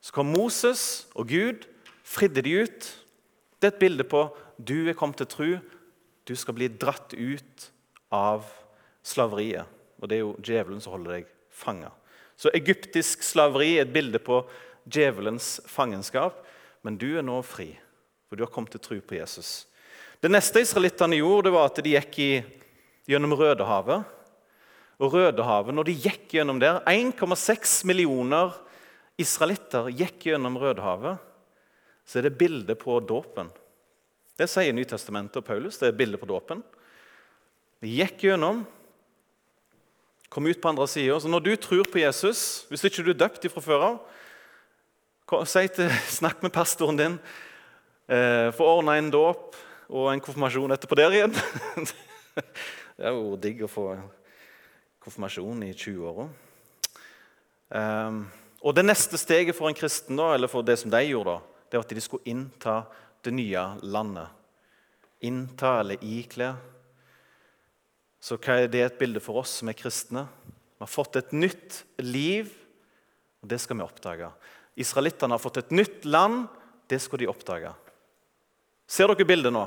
[0.00, 1.66] Så kom Moses og Gud,
[2.04, 2.88] fridde de ut.
[3.60, 4.24] Det er et bilde på
[4.58, 5.50] du er kommet til tro.
[6.28, 7.68] Du skal bli dratt ut
[8.12, 8.46] av
[9.04, 9.66] slaveriet.
[10.00, 11.92] Og det er jo djevelen som holder deg fanga.
[12.36, 14.40] Så egyptisk slaveri er et bilde på
[14.88, 16.40] djevelens fangenskap.
[16.82, 17.68] Men du er nå fri,
[18.26, 19.68] for du har kommet til tro på Jesus.
[20.22, 22.32] Det neste israelittene gjorde, det var at de gikk i,
[23.10, 24.02] gjennom Rødehavet.
[25.00, 28.52] Og Rødehavet, når de gikk gjennom der 1,6 millioner
[29.20, 31.20] israelitter gikk gjennom Rødehavet.
[32.04, 33.50] Så er det bilde på dåpen.
[34.38, 35.78] Det sier Nytestamentet og Paulus.
[35.78, 36.62] Det er bilde på dåpen.
[37.82, 38.62] De gikk gjennom,
[40.32, 41.18] kom ut på andre sida.
[41.20, 44.00] Så når du tror på Jesus, hvis ikke du er døpt ifra før av,
[46.18, 47.18] snakk med pastoren din.
[48.12, 49.56] Eh, få ordna en dåp
[49.92, 51.36] og en konfirmasjon etterpå der igjen.
[52.96, 53.86] det er jo digg å få
[55.02, 56.28] konfirmasjon i 20-åra.
[57.72, 58.22] Um,
[58.62, 61.64] og Det neste steget for en kristen, da, eller for det som de gjorde, da,
[61.70, 62.76] det var at de skulle innta
[63.24, 64.28] det nye landet.
[65.26, 66.52] Innta eller ikle.
[68.22, 70.26] Så hva er det et bilde for oss som er kristne?
[70.46, 72.50] Vi har fått et nytt liv,
[73.42, 74.28] og det skal vi oppdage.
[74.78, 76.46] Israelittene har fått et nytt land.
[76.90, 77.72] Det skal de oppdage.
[78.86, 79.64] Ser dere bildet nå?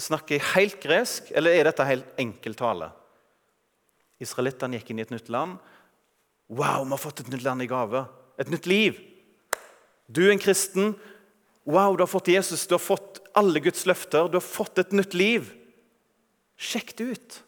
[0.00, 2.88] Snakker jeg helt gresk, eller er dette helt enkel tale?
[4.22, 5.58] Israelittene gikk inn i et nytt land.
[6.52, 8.04] Wow, vi har fått et nytt land i gave.
[8.40, 8.98] Et nytt liv.
[10.08, 10.94] Du er en kristen.
[11.64, 14.28] Wow, du har fått Jesus, du har fått alle Guds løfter.
[14.28, 15.52] Du har fått et nytt liv.
[16.60, 17.38] Sjekk det ut.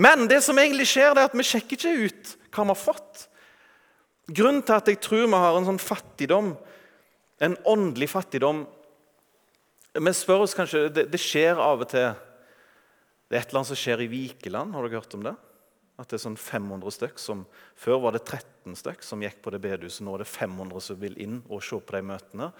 [0.00, 2.78] Men det som egentlig skjer, det er at vi sjekker ikke ut hva vi har
[2.78, 3.26] fått.
[4.30, 6.54] Grunnen til at jeg tror vi har en sånn fattigdom,
[7.40, 8.66] en åndelig fattigdom
[9.96, 12.12] Vi spør oss kanskje, det, det skjer av og til
[13.30, 14.74] det er et eller annet som skjer i Vikeland.
[14.74, 15.36] Har dere hørt om det?
[16.00, 17.44] At det er sånn 500 stykk som,
[17.78, 20.02] Før var det 13 stykk som gikk på det bedehuset.
[20.02, 22.50] Nå er det 500 som vil inn og se på de møtene.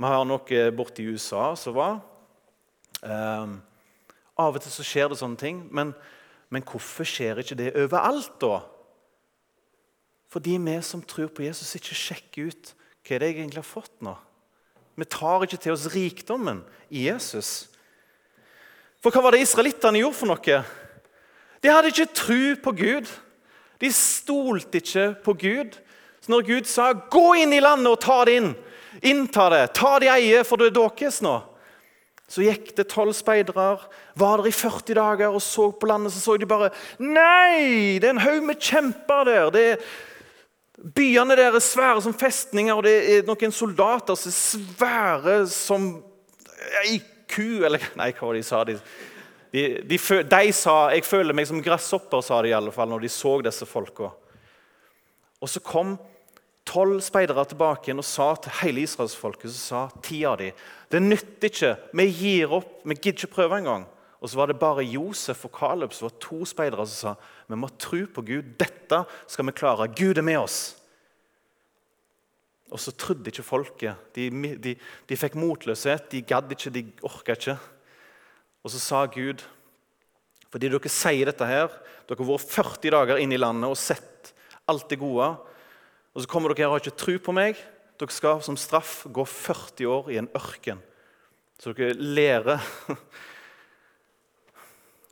[0.00, 2.00] Vi har noe borte i USA som var.
[3.04, 3.60] Um,
[4.40, 5.62] av og til så skjer det sånne ting.
[5.70, 5.94] Men,
[6.50, 8.64] men hvorfor skjer ikke det overalt, da?
[10.30, 12.74] Fordi vi som tror på Jesus, ikke sjekker ut
[13.06, 14.18] hva er jeg egentlig har fått nå.
[14.98, 17.70] Vi tar ikke til oss rikdommen i Jesus.
[19.00, 20.62] For hva var det israelittene gjorde for noe?
[21.60, 23.12] De hadde ikke tro på Gud.
[23.80, 25.78] De stolte ikke på Gud.
[26.20, 28.56] Så når Gud sa 'gå inn i landet og ta det inn',
[29.02, 31.40] innta det, ta det i eie, for det er deres nå,
[32.28, 33.78] så gikk det tolv speidere,
[34.14, 36.12] var der i 40 dager og så på landet.
[36.12, 37.98] Så så de bare Nei!
[37.98, 39.50] Det er en haug med kjemper der.
[39.50, 39.76] Det er,
[40.94, 44.36] byene der er svære som festninger, og det er noen soldater som er
[44.76, 46.04] svære som
[46.84, 48.62] ei ku Eller nei, hva de sa?
[48.68, 48.76] De,
[49.50, 53.06] de, de, de, sa 'Jeg føler meg som gresshopper', sa de i alle fall når
[53.06, 54.10] de så disse folka.
[55.40, 55.96] Og så kom
[56.66, 60.52] tolv speidere tilbake igjen og sa til hele israelsfolket sa ti av dem,
[60.90, 61.76] 'Det nytter ikke.
[61.94, 62.82] Vi gir opp.
[62.84, 63.86] Vi gidder ikke prøve engang.'
[64.20, 67.14] Og så var det bare Josef og Caleb som var to speidere som sa
[67.48, 68.42] vi må tro på Gud.
[68.58, 69.88] Dette skal vi klare.
[69.88, 70.76] Gud er med oss.
[72.70, 74.10] Og så trodde ikke folket.
[74.14, 74.28] De,
[74.62, 76.06] de, de fikk motløshet.
[76.12, 77.56] De gadd ikke, de orka ikke.
[78.62, 79.42] Og så sa Gud,
[80.50, 81.70] fordi dere sier dette her
[82.08, 84.32] Dere har vært 40 dager inn i landet og sett
[84.70, 85.28] alt det gode.
[86.10, 87.58] Og så kommer dere her og har ikke tro på meg.
[88.00, 90.80] Dere skal som straff gå 40 år i en ørken.
[91.62, 92.64] Så dere lærer.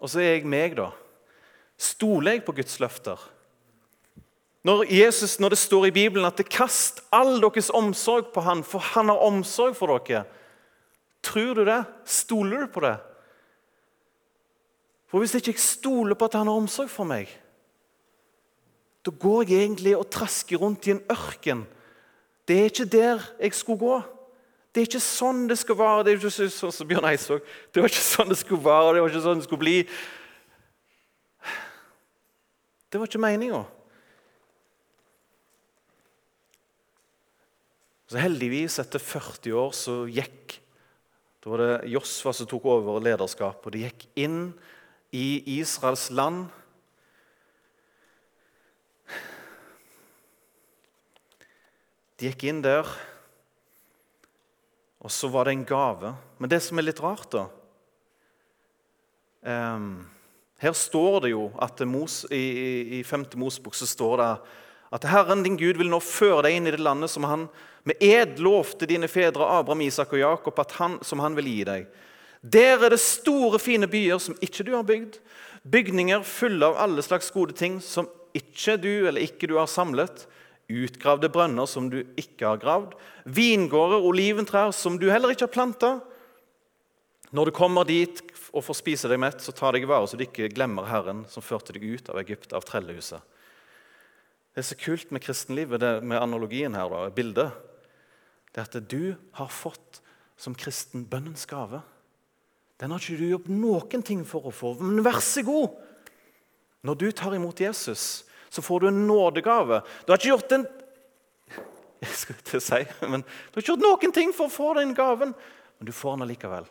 [0.03, 0.91] og så er jeg meg, da.
[1.79, 3.23] Stoler jeg på Guds løfter?
[4.65, 8.79] Når, Jesus, når det står i Bibelen at 'kast all deres omsorg på han, for
[8.79, 10.25] han har omsorg for dere',
[11.23, 11.85] Tror du det?
[12.05, 12.97] Stoler du på det?
[15.09, 17.31] For hvis ikke jeg stoler på at han har omsorg for meg,
[19.05, 21.65] da går jeg egentlig og trasker rundt i en ørken.
[22.49, 24.01] Det er ikke der jeg skulle gå.
[24.75, 26.05] Det er ikke sånn det skal være.
[26.05, 27.41] Det er ikke sånn som Bjørn Eidsvåg.
[27.73, 29.77] Det var ikke sånn det skulle være, det var ikke sånn det skulle bli.
[32.93, 33.65] Det var ikke meninga.
[38.09, 40.57] Så heldigvis, etter 40 år, så gikk
[41.45, 44.39] Da var det Josfa som tok over lederskapet, og de gikk inn
[45.15, 46.49] i Israels land.
[52.19, 52.89] De gikk inn der,
[54.99, 56.11] og så var det en gave.
[56.43, 57.47] Men det som er litt rart, da
[59.47, 60.09] um,
[60.59, 63.29] Her står det jo at Mos, i, i 5.
[63.39, 64.33] Mosebok så står det
[64.95, 67.47] at Herren din Gud vil nå føre deg inn i det landet som han
[67.89, 71.63] med ed lovte dine fedre Abraham, Isak og Jakob at han, som han vil gi
[71.69, 71.87] deg.
[72.43, 75.19] Der er det store, fine byer som ikke du har bygd.
[75.69, 80.27] Bygninger fulle av alle slags gode ting som ikke du eller ikke du har samlet
[80.69, 82.93] utgravde brønner som du ikke har gravd,
[83.25, 85.93] vingårder, oliventrær som du heller ikke har planta.
[87.33, 88.21] Når du kommer dit
[88.53, 91.25] og får spise deg mett, så ta deg i vare så du ikke glemmer Herren
[91.29, 93.25] som førte deg ut av Egypt, av trellehuset.
[94.59, 97.53] Det er så kult med kristenlivet, det med analogien her, da, bildet.
[98.51, 100.01] Det at du har fått
[100.35, 101.79] som kristen bønnens gave.
[102.83, 105.77] Den har ikke du gjort noen ting for å få, men vær så god!
[106.83, 109.79] Når du tar imot Jesus, så får du en nådegave.
[110.03, 110.67] Du har ikke gjort en
[112.03, 112.83] jeg skal ikke si,
[113.15, 115.37] men du har ikke gjort noen ting for å få den gaven,
[115.79, 116.67] men du får den allikevel.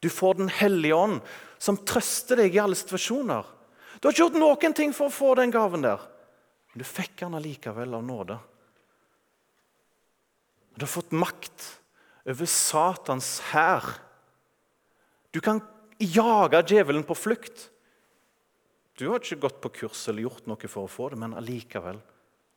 [0.00, 1.20] Du får Den hellige ånd,
[1.60, 3.44] som trøster deg i alle situasjoner.
[4.00, 6.00] Du har ikke gjort noen ting for å få den gaven der,
[6.74, 8.36] men du fikk han allikevel av nåde.
[10.74, 11.68] Du har fått makt
[12.26, 13.86] over Satans hær.
[15.30, 15.62] Du kan
[16.02, 17.68] jage djevelen på flukt.
[18.98, 22.02] Du har ikke gått på kurs eller gjort noe for å få det, men allikevel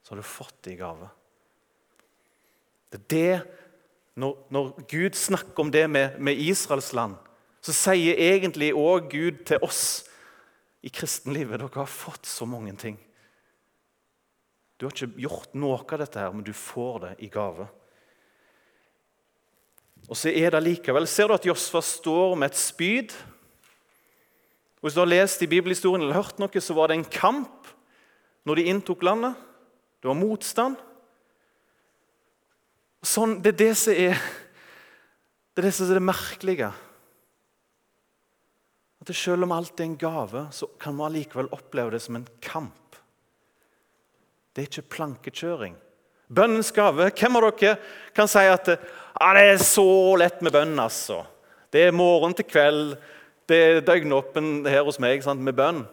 [0.01, 1.13] så har du fått det i gave.
[2.89, 3.56] Det er det,
[4.17, 7.21] når, når Gud snakker om det med, med Israels land,
[7.62, 10.08] så sier egentlig òg Gud til oss
[10.82, 12.97] i kristenlivet dere har fått så mange ting.
[14.78, 17.66] Du har ikke gjort noe av dette, her, men du får det i gave.
[20.08, 23.16] Og så er det likevel, Ser du at Josfa står med et spyd?
[24.82, 27.68] Hvis du har lest i bibelhistorien eller hørt noe, så var det en kamp
[28.48, 29.34] når de inntok landet.
[30.00, 30.78] Det var motstand.
[33.04, 34.22] Sånn, det er det som er
[35.58, 36.68] det er det som er det merkelige.
[39.02, 42.28] At Selv om alt er en gave, så kan man allikevel oppleve det som en
[42.40, 42.87] kamp.
[44.58, 45.76] Det er ikke plankekjøring.
[46.34, 47.76] Bønnens gave Hvem av dere
[48.17, 49.86] kan si at ah, det er så
[50.17, 50.74] lett med bønn?
[50.82, 51.20] altså?
[51.70, 52.96] Det er morgen til kveld,
[53.46, 55.84] det er døgnåpen her hos meg sant, med bønn.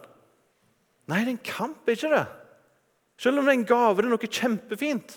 [1.05, 2.23] Nei, det er en kamp, ikke det?
[3.21, 5.13] Selv om det er en gave, det er noe kjempefint,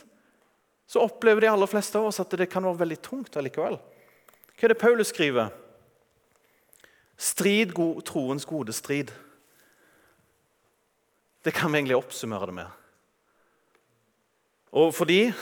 [0.85, 3.79] så opplever de aller fleste av oss at det kan være veldig tungt allikevel.
[4.59, 5.49] Hva er det Paulus skriver?
[7.17, 7.73] Strid
[8.05, 9.15] troens gode strid.
[11.49, 12.78] Det kan vi egentlig oppsummere det med.
[14.73, 15.33] Og fordi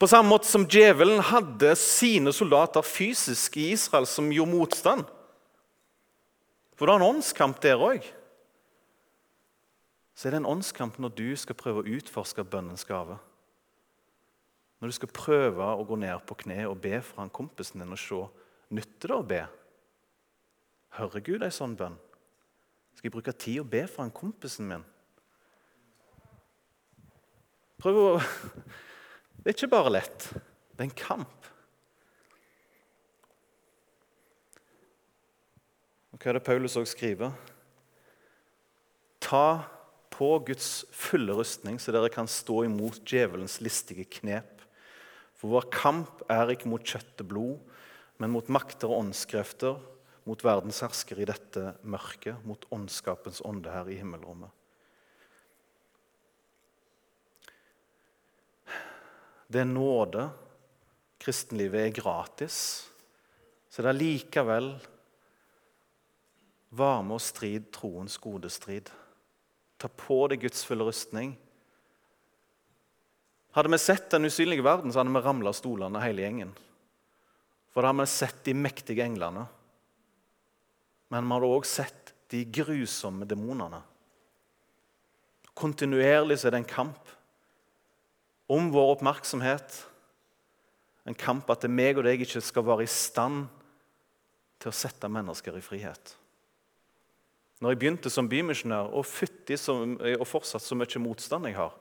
[0.00, 5.02] På samme måte som djevelen hadde sine soldater fysisk i Israel som gjorde motstand,
[6.72, 8.06] for det er en åndskamp der òg.
[10.16, 13.18] Så er det en åndskamp når du skal prøve å utforske bønnens gave.
[14.80, 17.92] Når du skal prøve å gå ned på kne og be for han kompisen din
[17.92, 18.22] og se
[18.72, 19.42] nytter det å be.
[20.96, 22.00] Hører Gud ei sånn bønn?
[22.96, 24.88] Skal jeg bruke tid å be for han kompisen min?
[27.80, 28.08] Prøv å
[29.40, 30.26] Det er ikke bare lett.
[30.76, 31.46] Det er en kamp.
[36.12, 37.32] Og hva er det Paulus òg skriver?
[39.24, 39.62] Ta
[40.12, 44.60] på Guds fulle rustning, så dere kan stå imot djevelens listige knep.
[45.40, 47.76] For vår kamp er ikke mot kjøtt og blod,
[48.20, 49.80] men mot makter og åndskrefter,
[50.28, 54.52] mot verdens hersker i dette mørket, mot åndskapens ånde her i himmelrommet.
[59.50, 60.28] Det er nåde.
[61.20, 62.56] Kristenlivet er gratis.
[63.70, 64.72] Så det er likevel
[66.70, 68.90] varme og strid troens gode strid.
[69.80, 71.34] Ta på deg Guds fulle rustning.
[73.56, 76.52] Hadde vi sett den usynlige verden, så hadde vi ramla av stolene hele gjengen.
[77.74, 79.48] For da hadde vi sett de mektige englene.
[81.10, 83.80] Men vi hadde òg sett de grusomme demonene.
[85.58, 87.10] Kontinuerlig så er det en kamp
[88.50, 89.76] om vår oppmerksomhet.
[91.06, 93.46] En kamp at det meg og deg ikke skal være i stand
[94.60, 96.16] til å sette mennesker i frihet.
[97.60, 101.74] Når jeg begynte som bymisjonær, og og fortsatt så mye motstand jeg har.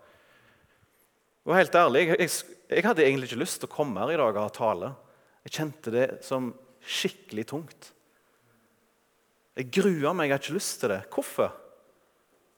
[1.47, 2.31] Og helt ærlig, jeg,
[2.69, 4.91] jeg, hadde egentlig ikke lyst til å komme her i dag og ha tale.
[5.47, 6.51] Jeg kjente det som
[6.83, 7.93] skikkelig tungt.
[9.57, 10.99] Jeg gruer meg, jeg har ikke lyst til det.
[11.11, 11.55] Hvorfor?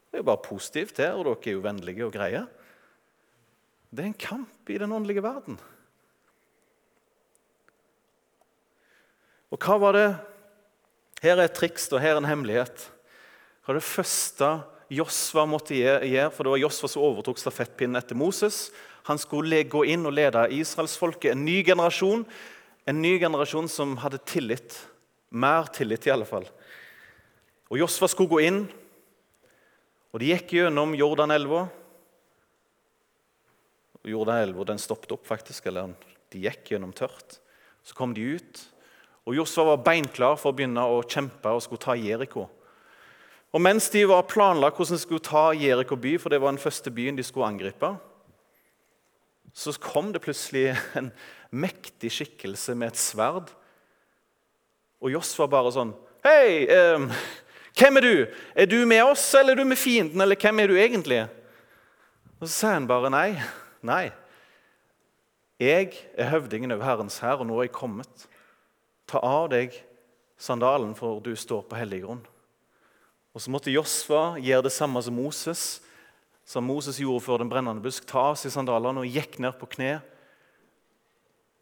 [0.10, 2.42] Det er jo bare positivt her, og dere er jo vennlige og greie.
[3.92, 5.58] Det er en kamp i den åndelige verden.
[9.52, 10.10] Og hva var det
[11.22, 12.88] Her er et triks, og her er en hemmelighet.
[13.62, 14.48] Hva det første
[14.90, 16.32] Josva måtte gjøre?
[16.34, 18.72] For det var Josva som overtok stafettpinnen etter Moses.
[19.06, 22.26] Han skulle gå inn og lede israelsfolket, en ny generasjon.
[22.90, 24.80] En ny generasjon som hadde tillit.
[25.30, 26.48] Mer tillit, i alle fall.
[27.70, 28.64] Og Josva skulle gå inn,
[30.12, 31.68] og de gikk gjennom Jordanelva.
[34.08, 35.68] Jordanelva den stoppet opp, faktisk.
[35.70, 35.94] Eller
[36.32, 37.40] de gikk gjennom tørt.
[37.84, 38.62] Så kom de ut,
[39.26, 42.48] og Josfa var beinklar for å begynne å kjempe og skulle ta Jeriko.
[43.52, 46.62] Og Mens de var planlagt hvordan de skulle ta Jeriko by, for det var den
[46.62, 47.90] første byen de skulle angripe,
[49.54, 51.10] så kom det plutselig en
[51.52, 53.50] mektig skikkelse med et sverd.
[55.02, 55.92] Og Josva bare sånn
[56.22, 57.02] Hei, eh,
[57.74, 58.18] hvem er du?
[58.54, 61.24] Er du med oss, eller er du med fienden, eller hvem er du egentlig?
[62.38, 63.42] Og Så sier han bare nei.
[63.82, 64.12] Nei.
[65.62, 68.28] Jeg er høvdingen over Herrens hær, og nå er jeg kommet.
[69.10, 69.76] Ta av deg
[70.42, 72.24] sandalen, for du står på hellig grunn.
[73.34, 75.82] Og Så måtte Josfa gjøre det samme som Moses,
[76.46, 78.06] som Moses gjorde før den brennende busk.
[78.10, 80.02] Ta av seg sandalene og gikk ned på kne.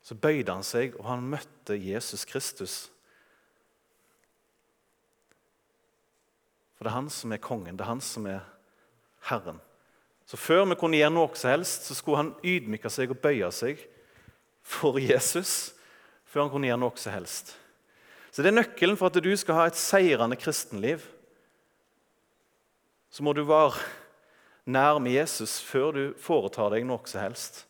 [0.02, 2.88] Så bøyde han seg, og han møtte Jesus Kristus.
[6.78, 8.46] For det er han som er kongen, det er han som er
[9.28, 9.60] Herren.
[10.30, 13.48] Så Før vi kunne gjøre noe som helst, så skulle han ydmyke seg og bøye
[13.56, 13.80] seg
[14.62, 15.72] for Jesus
[16.30, 17.56] før han kunne gjøre noe som helst.
[18.30, 21.02] Så det er nøkkelen for at du skal ha et seirende kristenliv.
[23.10, 23.74] Så må du være
[24.70, 27.64] nær med Jesus før du foretar deg noe som helst.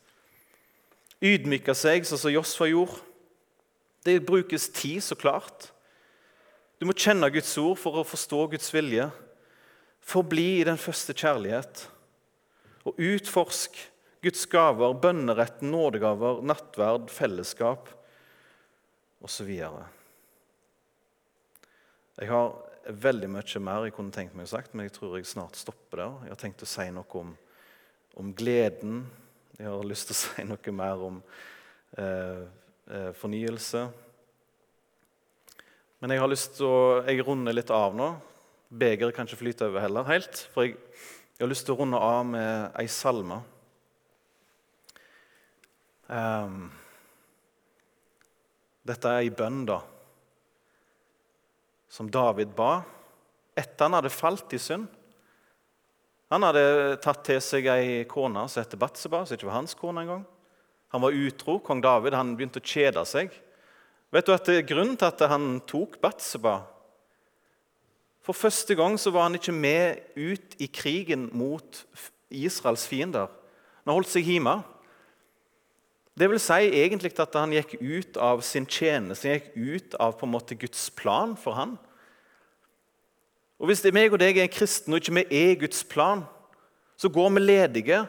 [1.23, 2.99] Ydmyke seg, sånn som Josfa gjorde.
[4.03, 5.69] Det brukes tid, så klart.
[6.79, 9.07] Du må kjenne Guds ord for å forstå Guds vilje.
[10.03, 11.87] Forbli i den første kjærlighet.
[12.89, 13.77] Og utforsk
[14.23, 17.87] Guds gaver, bønneretten, nådegaver, nattverd, fellesskap
[19.23, 19.51] osv.
[22.19, 22.49] Jeg har
[22.89, 26.01] veldig mye mer jeg kunne tenkt meg å sagt, men jeg tror jeg snart stopper
[26.01, 26.17] der.
[26.25, 27.31] Jeg har tenkt å si noe om,
[28.19, 29.03] om gleden.
[29.59, 31.21] Jeg har lyst til å si noe mer om
[32.01, 32.43] eh,
[32.89, 33.85] eh, fornyelse.
[35.99, 38.13] Men jeg har lyst til å Jeg runder litt av nå.
[38.69, 40.43] Begeret kan ikke flyte over heller helt.
[40.53, 40.77] For jeg,
[41.39, 43.37] jeg har lyst til å runde av med ei salme.
[46.11, 46.65] Um,
[48.83, 49.77] dette er ei bønn da,
[51.87, 52.81] som David ba
[53.55, 54.89] etter han hadde falt i synd.
[56.27, 60.03] Han hadde tatt til seg ei kone som heter Batseba, som ikke var hans kone
[60.03, 60.27] engang.
[60.91, 61.55] Han var utro.
[61.63, 63.31] Kong David han begynte å kjede seg.
[64.11, 66.57] Vet du at det er Grunnen til at han tok Batseba
[68.29, 71.85] For første gang så var han ikke med ut i krigen mot
[72.29, 73.25] Israels fiender.
[73.87, 74.59] Han holdt seg hjemme.
[76.13, 80.13] Det vil si egentlig at han gikk ut av sin tjeneste, han gikk ut av
[80.19, 81.73] på en måte Guds plan for han.
[83.57, 86.21] Og Hvis det er meg og deg er kristne og ikke vi er Guds plan,
[87.01, 88.03] så går vi ledige.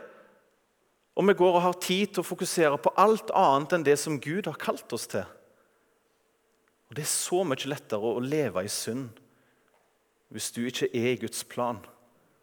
[1.16, 4.20] Og vi går og har tid til å fokusere på alt annet enn det som
[4.20, 5.24] Gud har kalt oss til.
[6.90, 9.08] Og Det er så mye lettere å leve i synd
[10.30, 11.80] hvis du ikke er i Guds plan,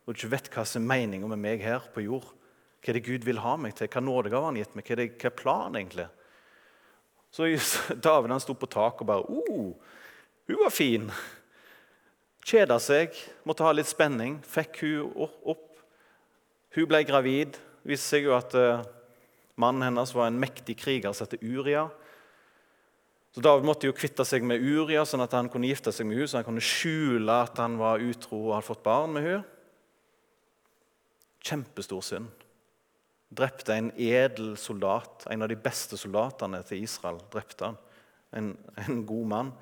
[0.06, 2.28] og ikke vet hva som er meninga med meg her på jord.
[2.84, 3.90] Hva er det Gud vil ha meg til?
[3.92, 4.88] Hva nådegave han gitt meg?
[4.88, 6.08] Hva er, det, hva er planen egentlig?
[7.32, 7.50] Så
[8.08, 9.74] David han sto på taket og bare oh,
[10.48, 11.10] Hun var fin.
[12.48, 14.38] Kjeda seg, måtte ha litt spenning.
[14.48, 15.12] Fikk hun
[15.44, 15.82] opp.
[16.76, 17.58] Hun ble gravid.
[17.84, 18.86] Det viste seg jo at uh,
[19.60, 21.90] mannen hennes var en mektig kriger som het Uria.
[23.38, 26.18] Så David måtte jo kvitte seg med Uria, sånn at han kunne gifte seg med
[26.18, 29.44] henne, så han kunne skjule at han var utro og hadde fått barn med henne.
[31.46, 32.32] Kjempestor synd
[33.30, 37.20] drepte en edel soldat, en av de beste soldatene til Israel.
[37.30, 37.78] drepte han.
[38.34, 38.52] En,
[38.88, 39.54] en god mann.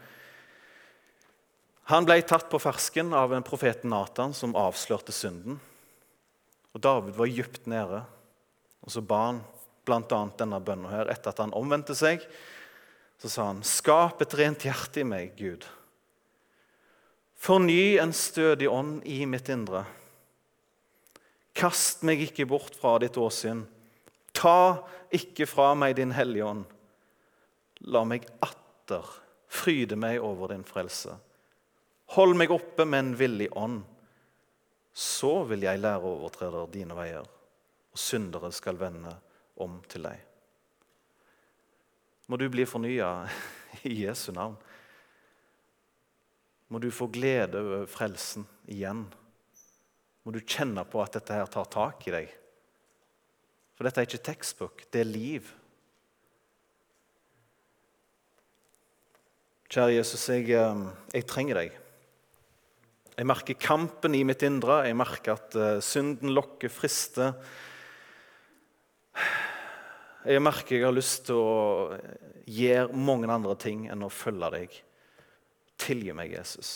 [1.92, 5.60] Han ble tatt på fersken av en profeten Natan som avslørte synden.
[6.72, 8.06] Og David var dypt nede,
[8.80, 9.44] og så ba han
[9.84, 10.22] bl.a.
[10.40, 11.12] denne bønnen her.
[11.12, 12.24] Etter at han omvendte seg,
[13.22, 15.68] så sa han, 'Skap et rent hjerte i meg, Gud.'
[17.36, 19.84] Forny en stødig ånd i mitt indre.
[21.54, 23.62] Kast meg ikke bort fra ditt åsyn.
[24.34, 24.82] Ta
[25.14, 26.66] ikke fra meg din Hellige Ånd.
[27.86, 29.06] La meg atter
[29.52, 31.14] fryde meg over din frelse.
[32.18, 33.84] Hold meg oppe med en villig ånd.
[34.96, 37.26] Så vil jeg lære overtreder dine veier,
[37.94, 39.14] og syndere skal vende
[39.62, 40.25] om til deg.
[42.26, 43.28] Må du bli fornya
[43.92, 44.58] i Jesu navn.
[46.74, 49.06] Må du få glede over frelsen igjen.
[50.26, 52.34] Må du kjenne på at dette her tar tak i deg.
[53.76, 55.52] For dette er ikke tekstbok, det er liv.
[59.70, 61.78] Kjære Jesus, jeg, eh, jeg, trenger deg.
[63.16, 64.86] Jeg merker kampen i mitt indre.
[64.88, 67.34] Jeg merker at uh, synden lokker, frister.
[70.26, 71.98] Jeg merker jeg har lyst til å
[72.50, 74.78] gjøre mange andre ting enn å følge deg.
[75.82, 76.72] Tilgi meg, Jesus.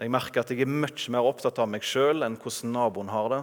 [0.00, 3.28] Jeg merker at jeg er mye mer opptatt av meg sjøl enn hvordan naboen har
[3.30, 3.40] det.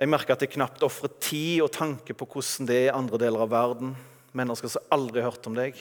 [0.00, 3.18] Jeg merker at jeg knapt ofrer tid og tanke på hvordan det er i andre
[3.20, 3.96] deler av verden.
[4.36, 5.80] Mennesker som aldri har hørt om deg.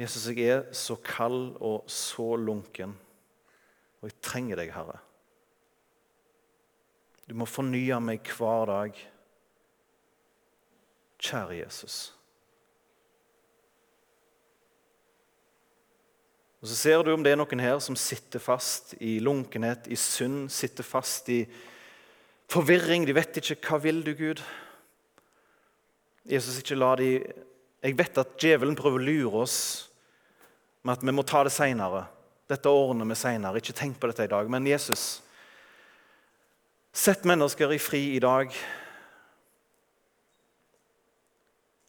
[0.00, 2.94] Jesus, jeg er så kald og så lunken,
[4.00, 4.96] og jeg trenger deg, Herre.
[7.30, 8.96] Du må fornye meg hver dag.
[11.22, 11.98] Kjære Jesus.
[16.60, 19.96] Og Så ser du om det er noen her som sitter fast i lunkenhet, i
[19.96, 21.44] synd, sitter fast i
[22.50, 23.06] forvirring.
[23.06, 24.42] De vet ikke hva vil du, Gud.
[26.26, 27.12] Jesus, ikke la de
[27.80, 29.58] Jeg vet at djevelen prøver å lure oss
[30.82, 32.08] med at vi må ta det seinere.
[32.50, 33.62] Dette ordner vi seinere.
[33.62, 34.50] Ikke tenk på dette i dag.
[34.50, 35.22] Men Jesus,
[36.92, 38.54] sett mennesker i fri i dag.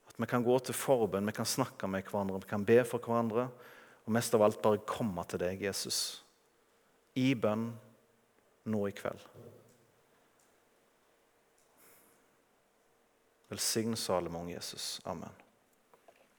[0.07, 3.03] At vi kan gå til forbønn, vi kan snakke med hverandre, vi kan be for
[3.03, 3.49] hverandre.
[4.05, 6.21] Og mest av alt bare komme til deg, Jesus,
[7.15, 7.69] i bønn
[8.71, 9.21] nå i kveld.
[13.51, 14.99] Velsign Salomon, Jesus.
[15.05, 15.33] Amen.